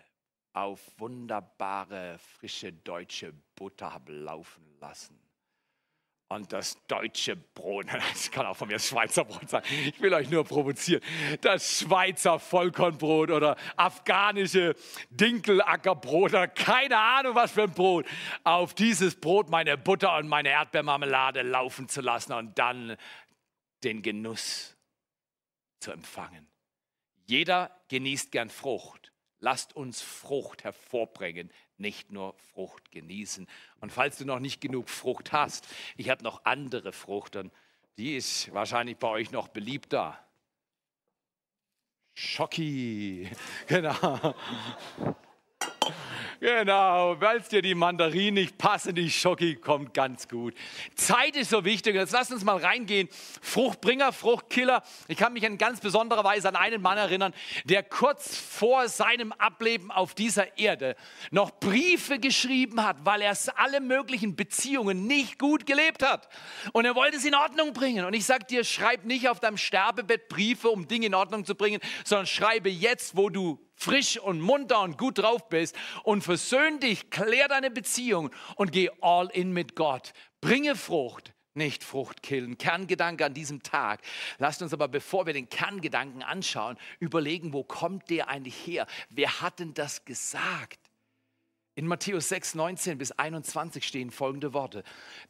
[0.56, 5.20] auf wunderbare, frische deutsche Butter habe laufen lassen.
[6.28, 10.30] Und das deutsche Brot, das kann auch von mir Schweizer Brot sein, ich will euch
[10.30, 11.04] nur provozieren,
[11.42, 14.76] das Schweizer Vollkornbrot oder afghanische
[15.10, 18.08] Dinkelackerbrot oder keine Ahnung was für ein Brot,
[18.44, 22.96] auf dieses Brot meine Butter und meine Erdbeermarmelade laufen zu lassen und dann
[23.84, 24.76] den Genuss
[25.80, 26.48] zu empfangen.
[27.28, 29.12] Jeder genießt gern Frucht.
[29.46, 33.48] Lasst uns Frucht hervorbringen, nicht nur Frucht genießen.
[33.80, 37.54] Und falls du noch nicht genug Frucht hast, ich habe noch andere Frucht und
[38.00, 40.18] die ist wahrscheinlich bei euch noch beliebter.
[42.16, 43.30] Schocki,
[43.68, 44.34] genau.
[46.40, 50.54] Genau, weil es dir die Mandarinen nicht passen, die Schoki kommt ganz gut.
[50.96, 51.96] Zeit ist so wichtig.
[51.96, 53.08] Jetzt lass uns mal reingehen.
[53.42, 54.84] Fruchtbringer, Fruchtkiller.
[55.08, 59.32] Ich kann mich in ganz besonderer Weise an einen Mann erinnern, der kurz vor seinem
[59.32, 60.96] Ableben auf dieser Erde
[61.32, 66.30] noch Briefe geschrieben hat, weil er alle möglichen Beziehungen nicht gut gelebt hat.
[66.74, 68.06] Und er wollte es in Ordnung bringen.
[68.06, 71.56] Und ich sage dir, schreib nicht auf deinem Sterbebett Briefe, um Dinge in Ordnung zu
[71.56, 76.80] bringen, sondern schreibe jetzt, wo du frisch und munter und gut drauf bist und versöhn
[76.80, 80.14] dich, klär deine Beziehung und geh all in mit Gott.
[80.42, 82.58] Bringe Frucht, nicht Frucht killen.
[82.58, 84.02] Kerngedanke an diesem Tag.
[84.38, 88.88] Lasst uns aber, bevor wir den Kerngedanken anschauen, überlegen, wo kommt der eigentlich her?
[89.10, 90.80] Wer hat denn das gesagt?
[91.76, 94.84] In Matthäus 6, 19 bis 21 stehen folgende Worte.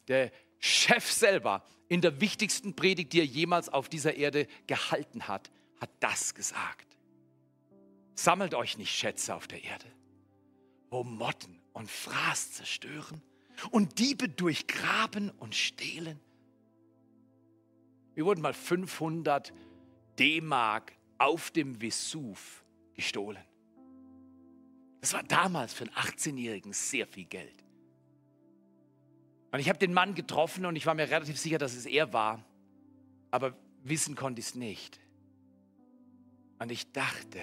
[0.08, 5.50] Der Chef selber in der wichtigsten Predigt, die er jemals auf dieser Erde gehalten hat,
[5.80, 6.85] hat das gesagt.
[8.16, 9.86] Sammelt euch nicht Schätze auf der Erde,
[10.90, 13.22] wo Motten und Fraß zerstören
[13.70, 16.18] und Diebe durchgraben und stehlen.
[18.14, 19.52] Wir wurden mal 500
[20.18, 23.44] D-Mark auf dem Vesuv gestohlen.
[25.02, 27.62] Das war damals für einen 18-Jährigen sehr viel Geld.
[29.52, 32.12] Und ich habe den Mann getroffen und ich war mir relativ sicher, dass es er
[32.12, 32.42] war,
[33.30, 34.98] aber wissen konnte ich es nicht.
[36.58, 37.40] Und ich dachte,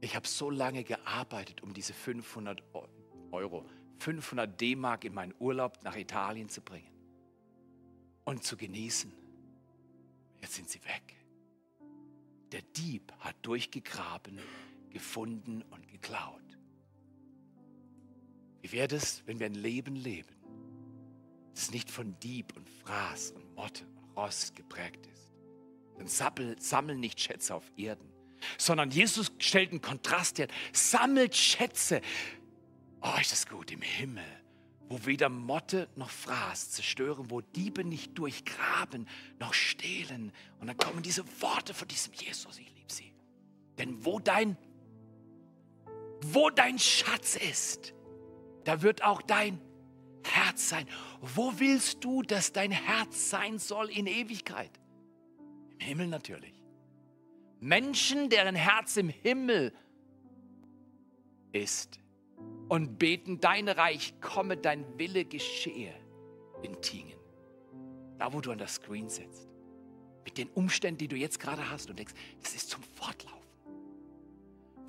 [0.00, 2.62] ich habe so lange gearbeitet, um diese 500
[3.32, 3.66] Euro,
[3.98, 6.90] 500 D-Mark in meinen Urlaub nach Italien zu bringen
[8.24, 9.12] und zu genießen.
[10.40, 11.16] Jetzt sind sie weg.
[12.52, 14.38] Der Dieb hat durchgegraben,
[14.88, 16.40] gefunden und geklaut.
[18.62, 20.34] Wie wäre es, wenn wir ein Leben leben,
[21.54, 25.32] das nicht von Dieb und Fraß und Motte und Rost geprägt ist?
[25.96, 28.09] Dann sammeln nicht Schätze auf Erden,
[28.58, 30.48] sondern Jesus stellt einen Kontrast her.
[30.72, 32.00] Sammelt Schätze.
[33.02, 34.24] Oh, ist das gut im Himmel,
[34.88, 40.32] wo weder Motte noch Fraß zerstören, wo Diebe nicht durchgraben noch stehlen.
[40.58, 43.12] Und dann kommen diese Worte von diesem Jesus, ich liebe sie.
[43.78, 44.56] Denn wo dein,
[46.20, 47.94] wo dein Schatz ist,
[48.64, 49.60] da wird auch dein
[50.24, 50.86] Herz sein.
[51.20, 54.70] Wo willst du, dass dein Herz sein soll in Ewigkeit?
[55.78, 56.59] Im Himmel natürlich.
[57.60, 59.72] Menschen, deren Herz im Himmel
[61.52, 62.00] ist
[62.68, 65.94] und beten, dein Reich komme, dein Wille geschehe
[66.62, 67.18] in Tingen.
[68.18, 69.48] Da, wo du an das Screen sitzt.
[70.24, 73.39] Mit den Umständen, die du jetzt gerade hast und denkst, das ist zum Fortlaufen.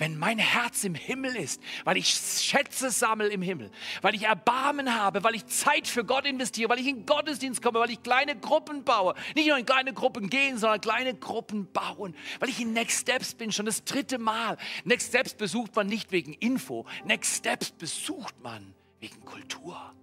[0.01, 3.69] Wenn mein Herz im Himmel ist, weil ich Schätze sammle im Himmel,
[4.01, 7.79] weil ich Erbarmen habe, weil ich Zeit für Gott investiere, weil ich in Gottesdienst komme,
[7.79, 12.15] weil ich kleine Gruppen baue, nicht nur in kleine Gruppen gehen, sondern kleine Gruppen bauen,
[12.39, 14.57] weil ich in Next Steps bin, schon das dritte Mal.
[14.85, 19.93] Next Steps besucht man nicht wegen Info, Next Steps besucht man wegen Kultur.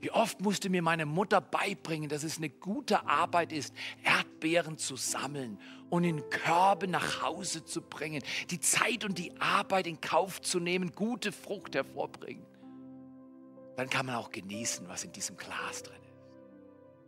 [0.00, 4.96] Wie oft musste mir meine Mutter beibringen, dass es eine gute Arbeit ist, Erdbeeren zu
[4.96, 10.40] sammeln und in Körbe nach Hause zu bringen, die Zeit und die Arbeit in Kauf
[10.40, 12.44] zu nehmen, gute Frucht hervorbringen.
[13.76, 16.06] Dann kann man auch genießen, was in diesem Glas drin ist.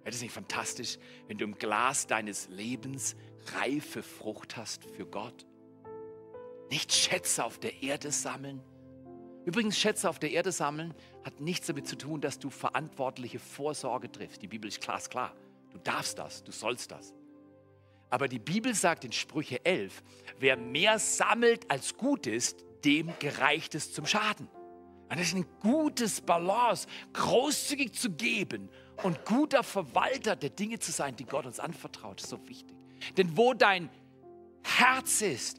[0.02, 3.16] Wäre das nicht fantastisch, wenn du im Glas deines Lebens
[3.58, 5.46] reife Frucht hast für Gott?
[6.70, 8.62] Nicht Schätze auf der Erde sammeln.
[9.48, 10.92] Übrigens, Schätze auf der Erde sammeln
[11.24, 14.42] hat nichts damit zu tun, dass du verantwortliche Vorsorge triffst.
[14.42, 15.32] Die Bibel ist glasklar.
[15.70, 17.14] Du darfst das, du sollst das.
[18.10, 20.02] Aber die Bibel sagt in Sprüche 11,
[20.38, 24.48] wer mehr sammelt als gut ist, dem gereicht es zum Schaden.
[25.08, 28.68] Und das ist ein gutes Balance, großzügig zu geben
[29.02, 32.76] und guter Verwalter der Dinge zu sein, die Gott uns anvertraut, ist so wichtig.
[33.16, 33.88] Denn wo dein
[34.62, 35.58] Herz ist,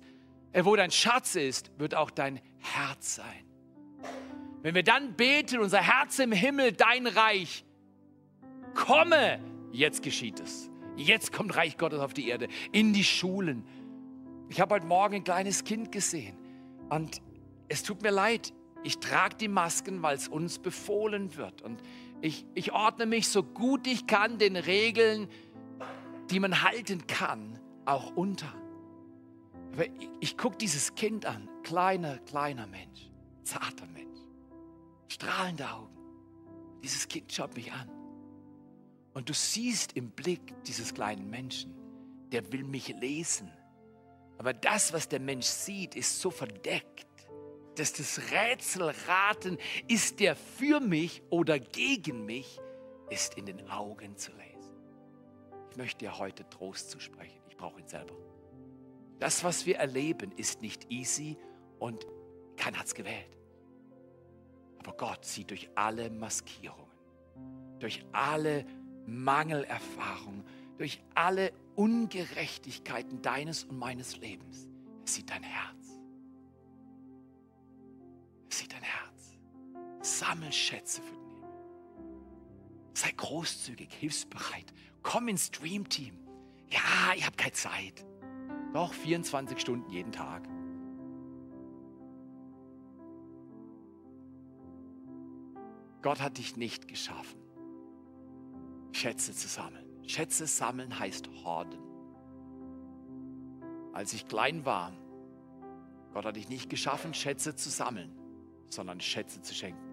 [0.51, 3.48] äh, wo dein Schatz ist, wird auch dein Herz sein.
[4.61, 7.63] Wenn wir dann beten, unser Herz im Himmel, dein Reich,
[8.73, 9.39] komme,
[9.71, 10.69] jetzt geschieht es.
[10.95, 13.63] Jetzt kommt Reich Gottes auf die Erde, in die Schulen.
[14.49, 16.35] Ich habe heute Morgen ein kleines Kind gesehen
[16.89, 17.21] und
[17.69, 18.51] es tut mir leid,
[18.83, 21.61] ich trage die Masken, weil es uns befohlen wird.
[21.61, 21.81] Und
[22.21, 25.27] ich, ich ordne mich so gut ich kann den Regeln,
[26.29, 28.53] die man halten kann, auch unter.
[29.73, 33.08] Aber ich, ich gucke dieses Kind an, kleiner, kleiner Mensch,
[33.49, 34.19] zarter Mensch,
[35.07, 35.97] strahlende Augen.
[36.83, 37.89] Dieses Kind schaut mich an.
[39.13, 41.73] Und du siehst im Blick dieses kleinen Menschen,
[42.31, 43.51] der will mich lesen.
[44.37, 47.07] Aber das, was der Mensch sieht, ist so verdeckt,
[47.75, 49.57] dass das Rätselraten,
[49.87, 52.59] ist der für mich oder gegen mich,
[53.09, 54.73] ist in den Augen zu lesen.
[55.71, 57.41] Ich möchte dir heute Trost zusprechen.
[57.49, 58.15] Ich brauche ihn selber.
[59.19, 61.37] Das, was wir erleben, ist nicht easy
[61.79, 62.05] und
[62.55, 63.38] keiner hat es gewählt.
[64.79, 66.91] Aber Gott sieht durch alle Maskierungen,
[67.79, 68.65] durch alle
[69.05, 70.43] Mangelerfahrung,
[70.77, 74.67] durch alle Ungerechtigkeiten deines und meines Lebens.
[75.01, 75.99] Er sieht dein Herz.
[78.49, 79.37] Er sieht dein Herz.
[80.01, 81.49] Sammel Schätze für den Himmel.
[82.93, 84.73] Sei großzügig, hilfsbereit.
[85.03, 86.17] Komm ins Dream Team.
[86.69, 88.05] Ja, ich habe keine Zeit.
[88.73, 90.47] Doch 24 Stunden jeden Tag.
[96.01, 97.39] Gott hat dich nicht geschaffen,
[98.91, 99.85] Schätze zu sammeln.
[100.07, 101.79] Schätze sammeln heißt horden.
[103.93, 104.93] Als ich klein war,
[106.13, 108.11] Gott hat dich nicht geschaffen, Schätze zu sammeln,
[108.69, 109.83] sondern Schätze zu schenken.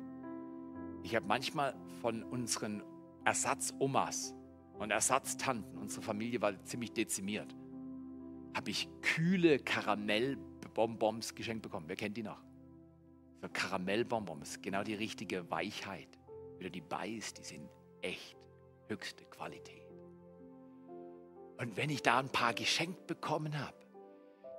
[1.03, 2.83] Ich habe manchmal von unseren
[3.25, 4.35] Ersatzomas
[4.79, 7.55] und Ersatztanten, unsere Familie war ziemlich dezimiert,
[8.55, 11.88] habe ich kühle Karamellbonbons geschenkt bekommen.
[11.88, 12.45] Wer kennt die noch?
[13.40, 16.09] So Karamellbonbons, genau die richtige Weichheit.
[16.61, 17.68] Du die beißt, die sind
[18.01, 18.37] echt
[18.88, 19.83] höchste Qualität.
[21.59, 23.77] Und wenn ich da ein paar geschenkt bekommen habe,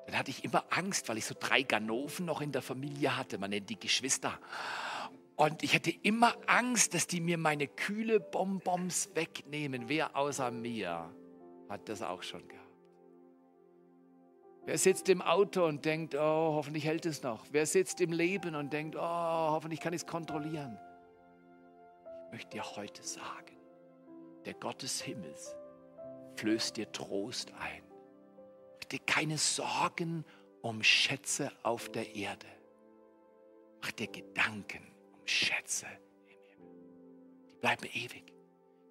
[0.05, 3.37] dann hatte ich immer Angst, weil ich so drei Ganoven noch in der Familie hatte.
[3.37, 4.39] Man nennt die Geschwister.
[5.35, 9.89] Und ich hatte immer Angst, dass die mir meine kühle Bonbons wegnehmen.
[9.89, 11.13] Wer außer mir
[11.69, 12.66] hat das auch schon gehabt?
[14.67, 17.45] Wer sitzt im Auto und denkt, oh, hoffentlich hält es noch?
[17.51, 20.77] Wer sitzt im Leben und denkt, oh, hoffentlich kann ich es kontrollieren?
[22.25, 23.55] Ich möchte dir heute sagen,
[24.43, 25.55] der Gott des Himmels
[26.35, 27.81] flößt dir Trost ein.
[28.77, 30.25] Mach dir keine Sorgen
[30.61, 32.47] um Schätze auf der Erde.
[33.81, 35.85] Mach dir Gedanken um Schätze
[36.27, 36.67] im Himmel.
[37.51, 38.36] Die bleiben ewig.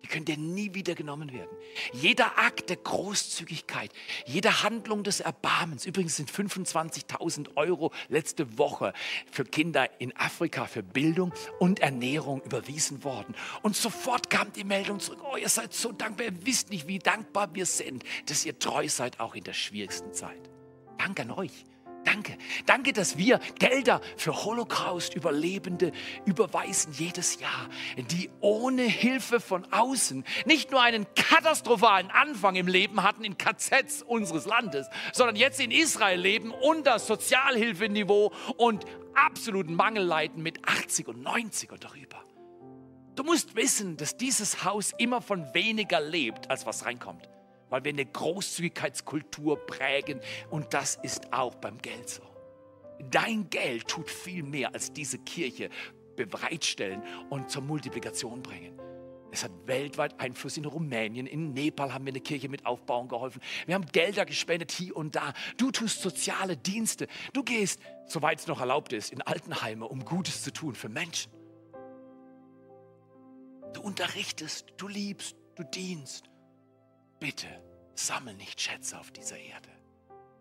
[0.07, 1.51] Die können dir nie wieder genommen werden.
[1.93, 3.91] Jeder Akt der Großzügigkeit,
[4.25, 8.93] jede Handlung des Erbarmens, übrigens sind 25.000 Euro letzte Woche
[9.29, 13.35] für Kinder in Afrika für Bildung und Ernährung überwiesen worden.
[13.63, 17.01] Und sofort kam die Meldung zurück, oh, ihr seid so dankbar, ihr wisst nicht, wie
[17.01, 20.51] dankbar wir sind, dass ihr treu seid, auch in der schwierigsten Zeit.
[20.99, 21.65] Danke an euch.
[22.07, 22.39] Danke.
[22.67, 25.91] Danke, dass wir Gelder für Holocaust-Überlebende
[26.25, 33.03] überweisen jedes Jahr, die ohne Hilfe von außen nicht nur einen katastrophalen Anfang im Leben
[33.03, 38.85] hatten in KZs unseres Landes, sondern jetzt in Israel leben unter Sozialhilfeniveau und
[39.17, 42.23] absoluten Mangel leiden mit 80 und 90 und darüber.
[43.17, 47.29] Du musst wissen, dass dieses Haus immer von weniger lebt, als was reinkommt
[47.71, 52.23] weil wir eine Großzügigkeitskultur prägen und das ist auch beim Geld so.
[53.11, 55.71] Dein Geld tut viel mehr als diese Kirche
[56.17, 58.81] bereitstellen und zur Multiplikation bringen.
[59.31, 63.43] Es hat weltweit Einfluss in Rumänien, in Nepal haben wir eine Kirche mit aufbauen geholfen.
[63.67, 65.35] Wir haben Gelder gespendet hier und da.
[65.59, 67.07] Du tust soziale Dienste.
[67.35, 71.31] Du gehst, soweit es noch erlaubt ist, in Altenheime, um Gutes zu tun für Menschen.
[73.75, 76.31] Du unterrichtest, du liebst, du dienst.
[77.19, 77.49] Bitte
[77.95, 79.71] sammel nicht Schätze auf dieser Erde.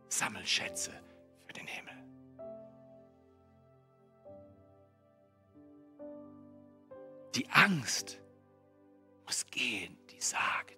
[0.10, 0.92] Sammel Schätze
[1.46, 1.94] für den Himmel.
[7.36, 8.22] Die Angst
[9.26, 10.78] muss gehen, die sagt,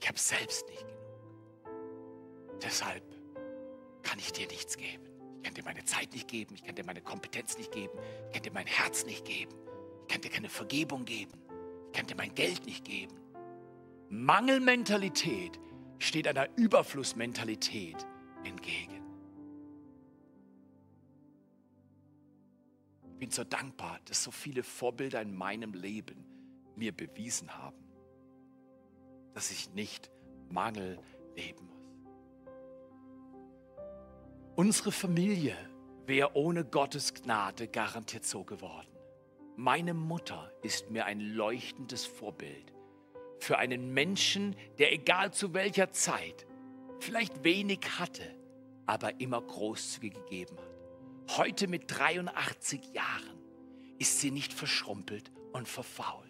[0.00, 2.60] ich habe selbst nicht genug.
[2.62, 3.02] Deshalb
[4.02, 5.04] kann ich dir nichts geben.
[5.38, 8.34] Ich kann dir meine Zeit nicht geben, ich kann dir meine Kompetenz nicht geben, ich
[8.34, 9.54] kann dir mein Herz nicht geben,
[10.02, 11.32] ich kann dir keine Vergebung geben,
[11.86, 13.23] ich kann dir mein Geld nicht geben.
[14.10, 15.58] Mangelmentalität
[15.98, 18.06] steht einer Überflussmentalität
[18.44, 19.02] entgegen.
[23.12, 26.26] Ich bin so dankbar, dass so viele Vorbilder in meinem Leben
[26.76, 27.78] mir bewiesen haben,
[29.32, 30.10] dass ich nicht
[30.50, 30.98] Mangel
[31.34, 31.74] leben muss.
[34.56, 35.56] Unsere Familie
[36.06, 38.88] wäre ohne Gottes Gnade garantiert so geworden.
[39.56, 42.73] Meine Mutter ist mir ein leuchtendes Vorbild
[43.44, 46.46] für einen Menschen, der egal zu welcher Zeit
[46.98, 48.22] vielleicht wenig hatte,
[48.86, 51.36] aber immer großzügig gegeben hat.
[51.38, 53.38] Heute mit 83 Jahren
[53.98, 56.24] ist sie nicht verschrumpelt und verfault.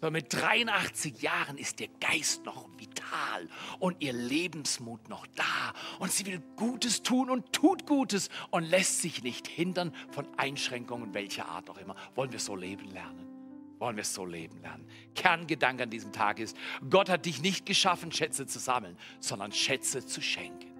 [0.00, 3.46] Sondern mit 83 Jahren ist ihr Geist noch vital
[3.78, 5.74] und ihr Lebensmut noch da.
[5.98, 11.12] Und sie will Gutes tun und tut Gutes und lässt sich nicht hindern von Einschränkungen
[11.12, 11.96] welcher Art auch immer.
[12.14, 13.39] Wollen wir so leben lernen?
[13.80, 14.86] Wollen wir so leben lernen?
[15.14, 16.56] Kerngedanke an diesem Tag ist,
[16.88, 20.70] Gott hat dich nicht geschaffen, Schätze zu sammeln, sondern Schätze zu schenken.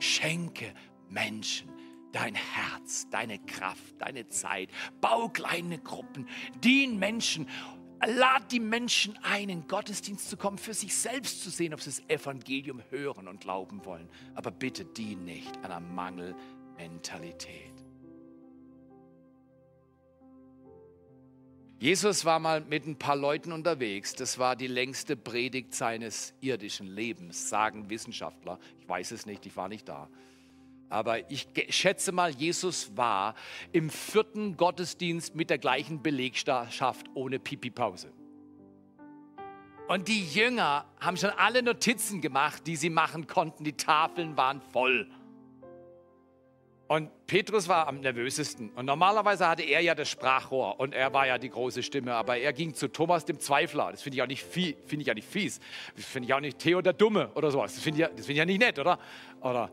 [0.00, 0.74] Schenke
[1.08, 1.70] Menschen
[2.12, 4.70] dein Herz, deine Kraft, deine Zeit.
[5.02, 6.26] Bau kleine Gruppen,
[6.64, 7.46] dien Menschen
[8.04, 11.90] Lad die Menschen ein, in Gottesdienst zu kommen, für sich selbst zu sehen, ob sie
[11.90, 14.10] das Evangelium hören und glauben wollen.
[14.34, 17.75] Aber bitte dien nicht einer Mangelmentalität.
[21.78, 24.14] Jesus war mal mit ein paar Leuten unterwegs.
[24.14, 28.58] Das war die längste Predigt seines irdischen Lebens, sagen Wissenschaftler.
[28.78, 30.08] Ich weiß es nicht, ich war nicht da.
[30.88, 33.34] Aber ich schätze mal, Jesus war
[33.72, 38.10] im vierten Gottesdienst mit der gleichen Belegschaft ohne Pipi-Pause.
[39.88, 43.64] Und die Jünger haben schon alle Notizen gemacht, die sie machen konnten.
[43.64, 45.08] Die Tafeln waren voll.
[46.88, 48.70] Und Petrus war am nervösesten.
[48.70, 52.14] Und normalerweise hatte er ja das Sprachrohr und er war ja die große Stimme.
[52.14, 53.90] Aber er ging zu Thomas, dem Zweifler.
[53.90, 55.58] Das finde ich auch nicht, find ich auch nicht fies.
[55.96, 57.74] Das finde ich auch nicht Theo der Dumme oder sowas.
[57.74, 59.00] Das finde ich, find ich ja nicht nett, oder?
[59.40, 59.70] Oder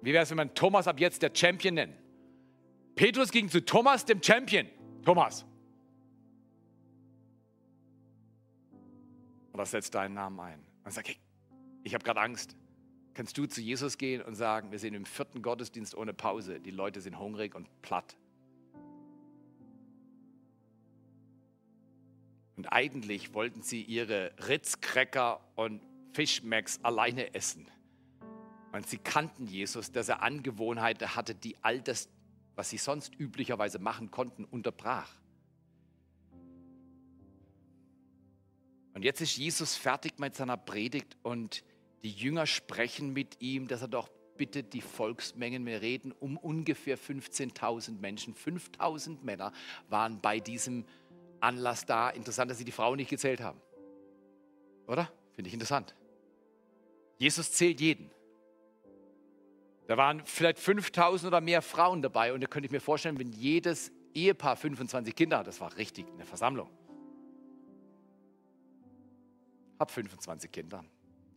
[0.00, 1.94] wie wäre es, wenn man Thomas ab jetzt der Champion nennt?
[2.94, 4.66] Petrus ging zu Thomas, dem Champion.
[5.04, 5.44] Thomas.
[9.52, 11.18] Oder setzt deinen Namen ein und sagt, hey,
[11.82, 12.56] ich habe gerade Angst.
[13.18, 16.60] Kannst du zu Jesus gehen und sagen, wir sind im vierten Gottesdienst ohne Pause.
[16.60, 18.16] Die Leute sind hungrig und platt.
[22.54, 27.66] Und eigentlich wollten sie ihre Ritz-Cracker und Fischmacks alleine essen.
[28.70, 32.08] Und sie kannten Jesus, dass er Angewohnheiten hatte, die all das,
[32.54, 35.12] was sie sonst üblicherweise machen konnten, unterbrach.
[38.94, 41.64] Und jetzt ist Jesus fertig mit seiner Predigt und
[42.02, 46.96] die Jünger sprechen mit ihm, dass er doch bitte die Volksmengen, wir reden um ungefähr
[46.96, 49.52] 15.000 Menschen, 5.000 Männer
[49.88, 50.84] waren bei diesem
[51.40, 52.10] Anlass da.
[52.10, 53.60] Interessant, dass sie die Frauen nicht gezählt haben.
[54.86, 55.12] Oder?
[55.34, 55.94] Finde ich interessant.
[57.18, 58.10] Jesus zählt jeden.
[59.88, 63.32] Da waren vielleicht 5000 oder mehr Frauen dabei und da könnte ich mir vorstellen, wenn
[63.32, 66.70] jedes Ehepaar 25 Kinder hat, das war richtig eine Versammlung.
[69.78, 70.84] Hab 25 Kinder.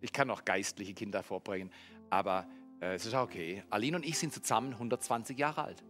[0.02, 1.72] Ich kann auch geistliche Kinder vorbringen,
[2.10, 2.48] aber
[2.82, 3.64] äh, es ist auch okay.
[3.70, 5.84] Aline und ich sind zusammen 120 Jahre alt.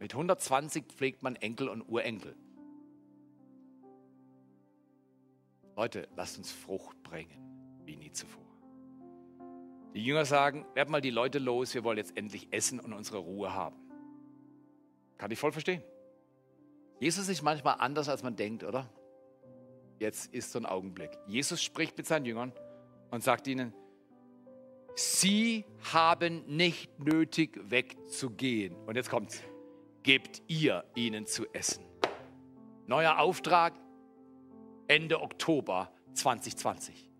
[0.00, 2.34] Mit 120 pflegt man Enkel und Urenkel.
[5.76, 8.44] Leute, lasst uns Frucht bringen, wie nie zuvor.
[9.94, 13.18] Die Jünger sagen, werd mal die Leute los, wir wollen jetzt endlich essen und unsere
[13.18, 13.76] Ruhe haben.
[15.18, 15.82] Kann ich voll verstehen.
[17.00, 18.88] Jesus ist manchmal anders, als man denkt, oder?
[19.98, 21.10] Jetzt ist so ein Augenblick.
[21.26, 22.52] Jesus spricht mit seinen Jüngern
[23.10, 23.72] und sagt ihnen,
[24.94, 28.74] sie haben nicht nötig wegzugehen.
[28.86, 29.42] Und jetzt kommt's.
[30.02, 31.84] Gebt ihr ihnen zu essen.
[32.86, 33.74] Neuer Auftrag
[34.86, 37.10] Ende Oktober 2020.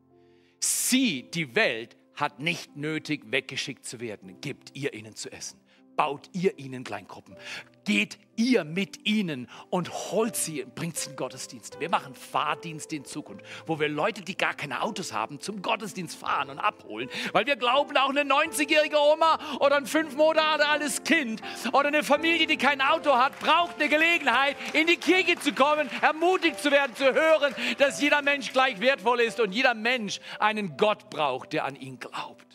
[0.61, 4.41] Sie, die Welt, hat nicht nötig, weggeschickt zu werden.
[4.41, 5.59] Gebt ihr ihnen zu essen.
[5.97, 7.37] Baut ihr ihnen Kleingruppen.
[7.85, 11.79] Geht ihr mit ihnen und holt sie, bringt sie in Gottesdienst.
[11.81, 16.17] Wir machen Fahrdienst in Zukunft, wo wir Leute, die gar keine Autos haben, zum Gottesdienst
[16.17, 21.05] fahren und abholen, weil wir glauben, auch eine 90-jährige Oma oder ein fünf Monate altes
[21.05, 21.43] Kind
[21.73, 25.89] oder eine Familie, die kein Auto hat, braucht eine Gelegenheit, in die Kirche zu kommen,
[26.01, 30.77] ermutigt zu werden, zu hören, dass jeder Mensch gleich wertvoll ist und jeder Mensch einen
[30.77, 32.54] Gott braucht, der an ihn glaubt.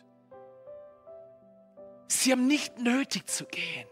[2.11, 3.87] Sie haben nicht nötig zu gehen.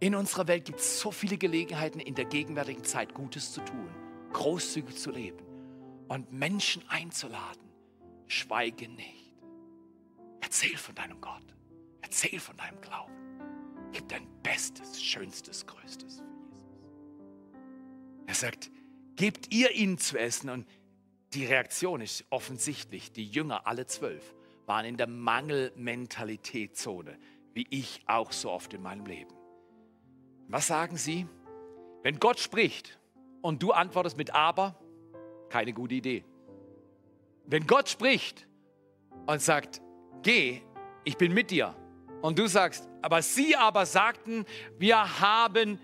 [0.00, 3.88] In unserer Welt gibt es so viele Gelegenheiten, in der gegenwärtigen Zeit Gutes zu tun,
[4.32, 5.44] großzügig zu leben
[6.08, 7.68] und Menschen einzuladen.
[8.26, 9.36] Schweige nicht.
[10.40, 11.42] Erzähl von deinem Gott.
[12.02, 13.12] Erzähl von deinem Glauben.
[13.92, 16.64] Gib dein Bestes, Schönstes, Größtes für Jesus.
[18.26, 18.70] Er sagt,
[19.16, 20.66] gebt ihr ihnen zu essen und
[21.34, 23.12] die Reaktion ist offensichtlich.
[23.12, 24.34] Die Jünger, alle zwölf,
[24.68, 27.18] waren in der Mangelmentalitätszone,
[27.54, 29.34] wie ich auch so oft in meinem Leben.
[30.48, 31.26] Was sagen Sie?
[32.02, 32.98] Wenn Gott spricht
[33.42, 34.78] und du antwortest mit aber,
[35.48, 36.24] keine gute Idee.
[37.46, 38.46] Wenn Gott spricht
[39.26, 39.80] und sagt,
[40.22, 40.62] geh,
[41.04, 41.74] ich bin mit dir,
[42.20, 44.44] und du sagst, aber sie aber sagten,
[44.78, 45.80] wir haben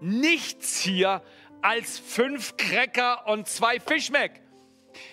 [0.00, 1.22] nichts hier
[1.62, 4.42] als fünf Cracker und zwei Fischmeck.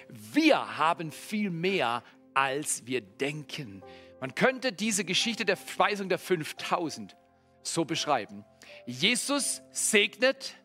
[0.10, 2.04] Wir haben viel mehr
[2.34, 3.84] als wir denken.
[4.20, 7.16] Man könnte diese Geschichte der Speisung der 5000
[7.64, 8.46] so beschreiben.
[8.86, 10.56] Jesus segnet,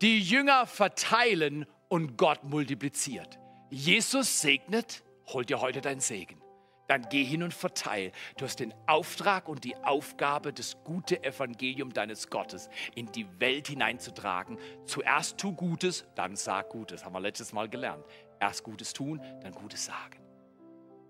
[0.00, 3.38] die Jünger verteilen und Gott multipliziert.
[3.70, 6.40] Jesus segnet, hol dir heute deinen Segen.
[6.88, 8.12] Dann geh hin und verteil.
[8.36, 13.68] Du hast den Auftrag und die Aufgabe, das gute Evangelium deines Gottes in die Welt
[13.68, 14.58] hineinzutragen.
[14.84, 17.04] Zuerst tu Gutes, dann sag Gutes.
[17.04, 18.04] Haben wir letztes Mal gelernt.
[18.40, 20.21] Erst Gutes tun, dann Gutes sagen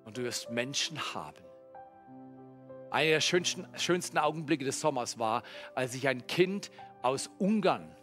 [0.05, 1.43] und du wirst Menschen haben.
[2.91, 5.43] Einer der schönsten, schönsten Augenblicke des Sommers war,
[5.75, 7.95] als sich ein Kind aus Ungarn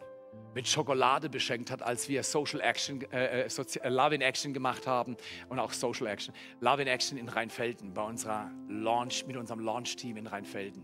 [0.55, 4.53] mit Schokolade beschenkt hat, als wir Social Action, äh, äh, Sozi äh, Love in Action
[4.53, 5.15] gemacht haben
[5.47, 6.33] und auch Social Action.
[6.59, 10.83] Love in Action in Rheinfelden, bei unserer Launch, mit unserem Launch-Team in Rheinfelden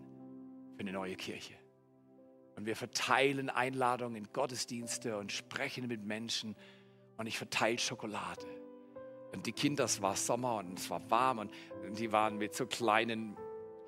[0.75, 1.55] für eine neue Kirche.
[2.55, 6.55] Und wir verteilen Einladungen in Gottesdienste und sprechen mit Menschen
[7.17, 8.45] und ich verteile Schokolade.
[9.35, 11.51] Und die Kinder, es war Sommer und es war warm und
[11.99, 13.35] die waren mit so kleinen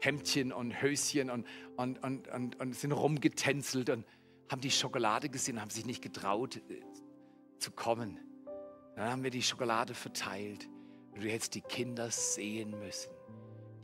[0.01, 4.05] Hemdchen und Höschen und, und, und, und, und sind rumgetänzelt und
[4.51, 6.81] haben die Schokolade gesehen, haben sich nicht getraut äh,
[7.59, 8.19] zu kommen.
[8.95, 10.67] Dann haben wir die Schokolade verteilt
[11.13, 13.11] und du hättest die Kinder sehen müssen.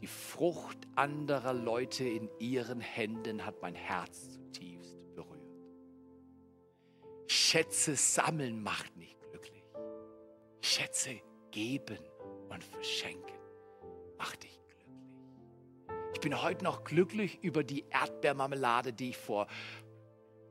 [0.01, 5.47] Die Frucht anderer Leute in ihren Händen hat mein Herz zutiefst berührt.
[7.27, 9.63] Schätze sammeln macht nicht glücklich.
[10.61, 11.21] Schätze
[11.53, 11.99] geben
[12.49, 13.37] und verschenken
[14.17, 14.97] macht dich glücklich.
[16.13, 19.47] Ich bin heute noch glücklich über die Erdbeermarmelade, die ich vor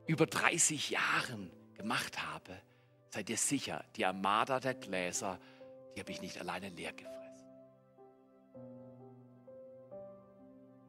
[0.07, 2.57] über 30 Jahren gemacht habe.
[3.09, 5.39] Seid ihr sicher, die Armada der Gläser,
[5.95, 7.13] die habe ich nicht alleine leer gefressen.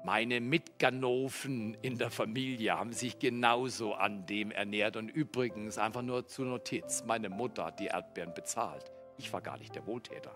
[0.05, 4.97] Meine Mitganoven in der Familie haben sich genauso an dem ernährt.
[4.97, 8.93] Und übrigens, einfach nur zur Notiz, meine Mutter hat die Erdbeeren bezahlt.
[9.17, 10.35] Ich war gar nicht der Wohltäter.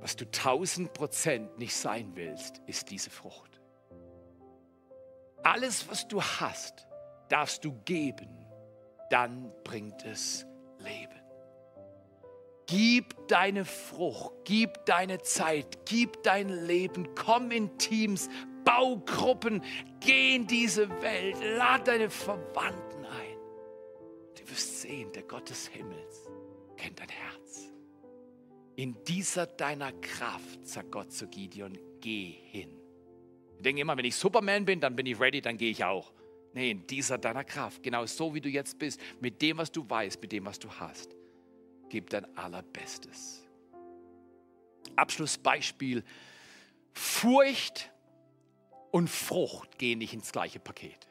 [0.00, 3.60] Was du tausend Prozent nicht sein willst, ist diese Frucht.
[5.42, 6.86] Alles, was du hast,
[7.28, 8.46] darfst du geben,
[9.10, 10.46] dann bringt es
[10.78, 11.20] Leben.
[12.66, 18.28] Gib deine Frucht, gib deine Zeit, gib dein Leben, komm in Teams,
[18.64, 19.62] Baugruppen,
[20.00, 23.36] geh in diese Welt, lad deine Verwandten ein.
[24.36, 26.30] Du wirst sehen, der Gott des Himmels
[26.76, 27.70] kennt dein Herz.
[28.76, 32.70] In dieser deiner Kraft, sagt Gott zu Gideon, geh hin.
[33.56, 36.12] Ich denke immer, wenn ich Superman bin, dann bin ich ready, dann gehe ich auch.
[36.52, 39.88] Nee, in dieser deiner Kraft, genau so wie du jetzt bist, mit dem, was du
[39.88, 41.16] weißt, mit dem, was du hast,
[41.88, 43.44] gib dein Allerbestes.
[44.96, 46.04] Abschlussbeispiel.
[46.92, 47.90] Furcht
[48.94, 51.08] und Frucht gehen nicht ins gleiche Paket.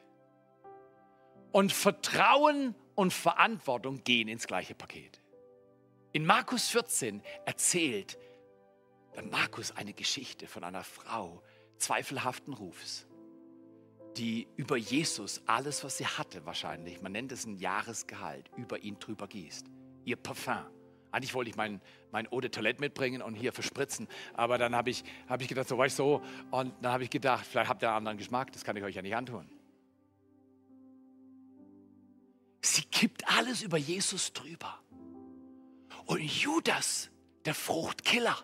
[1.52, 5.20] Und Vertrauen und Verantwortung gehen ins gleiche Paket.
[6.12, 8.16] In Markus 14 erzählt
[9.30, 11.42] Markus eine Geschichte von einer Frau
[11.76, 13.06] zweifelhaften Rufs,
[14.16, 18.98] die über Jesus alles, was sie hatte, wahrscheinlich, man nennt es ein Jahresgehalt, über ihn
[18.98, 19.66] drüber gießt.
[20.06, 20.73] Ihr Parfum
[21.14, 24.08] eigentlich wollte ich mein, mein Eau de Toilette mitbringen und hier verspritzen.
[24.32, 26.22] Aber dann habe ich, hab ich gedacht, so war ich so.
[26.50, 28.50] Und dann habe ich gedacht, vielleicht habt ihr einen anderen Geschmack.
[28.50, 29.48] Das kann ich euch ja nicht antun.
[32.62, 34.80] Sie kippt alles über Jesus drüber.
[36.06, 37.10] Und Judas,
[37.44, 38.36] der Fruchtkiller,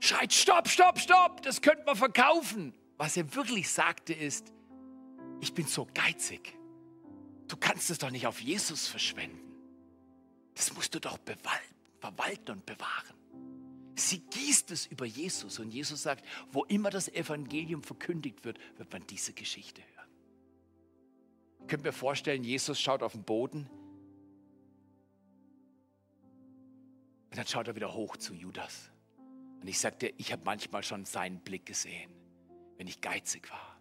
[0.00, 2.74] schreit, stopp, stopp, stopp, das könnte man verkaufen.
[2.98, 4.52] Was er wirklich sagte ist,
[5.40, 6.58] ich bin so geizig.
[7.52, 9.52] Du kannst es doch nicht auf Jesus verschwenden.
[10.54, 11.18] Das musst du doch
[12.00, 13.14] verwalten und bewahren.
[13.94, 18.90] Sie gießt es über Jesus und Jesus sagt, wo immer das Evangelium verkündigt wird, wird
[18.90, 20.08] man diese Geschichte hören.
[21.60, 23.68] Ich könnte mir vorstellen, Jesus schaut auf den Boden
[27.28, 28.90] und dann schaut er wieder hoch zu Judas.
[29.60, 32.14] Und ich sagte, ich habe manchmal schon seinen Blick gesehen,
[32.78, 33.71] wenn ich geizig war.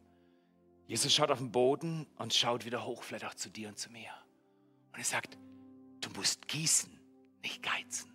[0.91, 3.89] Jesus schaut auf den Boden und schaut wieder hoch, vielleicht auch zu dir und zu
[3.89, 4.11] mir.
[4.91, 5.37] Und er sagt,
[6.01, 6.91] du musst gießen,
[7.41, 8.11] nicht geizen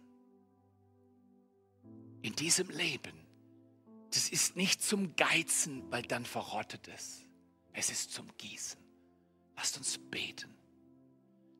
[2.27, 3.24] in diesem Leben,
[4.12, 7.24] das ist nicht zum Geizen, weil dann verrottet es.
[7.72, 8.81] Es ist zum Gießen.
[9.55, 10.53] Lasst uns beten,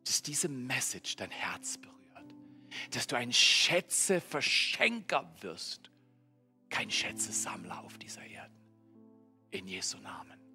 [0.05, 2.35] dass diese Message dein Herz berührt,
[2.91, 5.91] dass du ein Schätzeverschenker wirst,
[6.69, 8.55] kein Schätzesammler auf dieser Erde.
[9.53, 10.46] In Jesu Namen.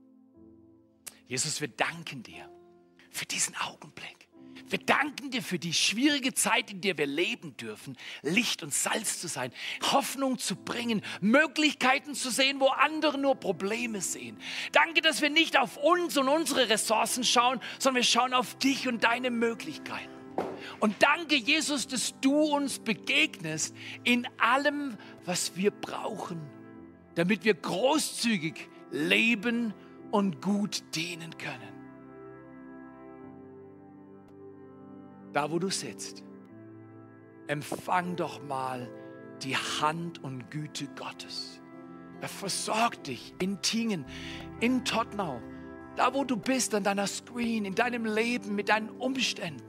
[1.32, 2.52] Jesus, wir danken dir
[3.10, 4.28] für diesen Augenblick.
[4.68, 9.22] Wir danken dir für die schwierige Zeit, in der wir leben dürfen, Licht und Salz
[9.22, 9.54] zu sein,
[9.94, 14.42] Hoffnung zu bringen, Möglichkeiten zu sehen, wo andere nur Probleme sehen.
[14.74, 18.90] Danke, dass wir nicht auf uns und unsere Ressourcen schauen, sondern wir schauen auf dich
[18.90, 20.12] und deine Möglichkeiten.
[20.82, 23.74] Und danke, Jesus, dass du uns begegnest
[24.04, 26.42] in allem, was wir brauchen,
[27.16, 29.74] damit wir großzügig leben
[30.12, 31.82] und gut dienen können.
[35.34, 36.24] da wo du sitzt,
[37.48, 38.90] empfang doch mal
[39.42, 41.62] die Hand und Güte Gottes.
[42.22, 44.06] Er versorgt dich in Tingen,
[44.60, 45.42] in Tottenau,
[45.96, 49.64] da wo du bist, an deiner Screen, in deinem Leben, mit deinen Umständen.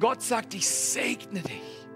[0.00, 1.88] Gott sagt, ich segne dich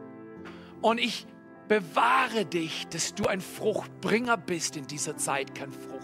[0.81, 1.27] und ich
[1.69, 6.00] bewahre dich, dass du ein Fruchtbringer bist in dieser Zeit, kein Fruchtkiller.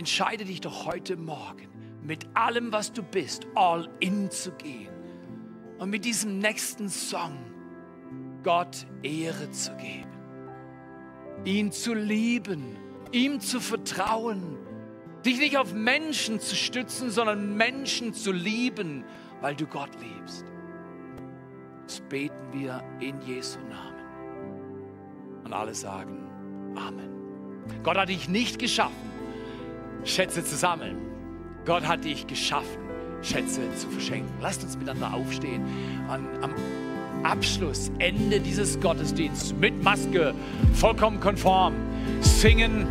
[0.00, 1.68] Entscheide dich doch heute Morgen
[2.02, 4.88] mit allem, was du bist, all in zu gehen
[5.78, 7.36] und mit diesem nächsten Song
[8.42, 10.08] Gott Ehre zu geben,
[11.44, 12.78] ihn zu lieben,
[13.12, 14.56] ihm zu vertrauen,
[15.26, 19.04] dich nicht auf Menschen zu stützen, sondern Menschen zu lieben,
[19.42, 20.46] weil du Gott liebst.
[21.84, 25.44] Das beten wir in Jesu Namen.
[25.44, 26.26] Und alle sagen
[26.74, 27.10] Amen.
[27.82, 29.09] Gott hat dich nicht geschaffen,
[30.04, 31.10] Schätze zu sammeln
[31.66, 32.78] Gott hat dich geschaffen,
[33.22, 34.32] Schätze zu verschenken.
[34.40, 35.62] Lasst uns miteinander aufstehen.
[36.08, 36.54] An, am
[37.22, 40.34] Abschluss, Ende dieses Gottesdienstes mit Maske,
[40.72, 41.74] vollkommen konform,
[42.20, 42.86] singen,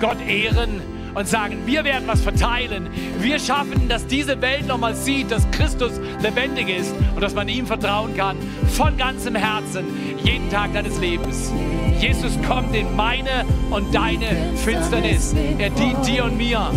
[0.00, 0.80] Gott ehren
[1.14, 2.88] und sagen, wir werden was verteilen.
[3.18, 5.92] Wir schaffen, dass diese Welt nochmal sieht, dass Christus
[6.22, 8.36] lebendig ist und dass man ihm vertrauen kann,
[8.68, 9.84] von ganzem Herzen,
[10.22, 11.52] jeden Tag deines Lebens.
[12.00, 15.34] Jesus kommt in meine und deine Finsternis.
[15.58, 16.70] Er dient dir und mir.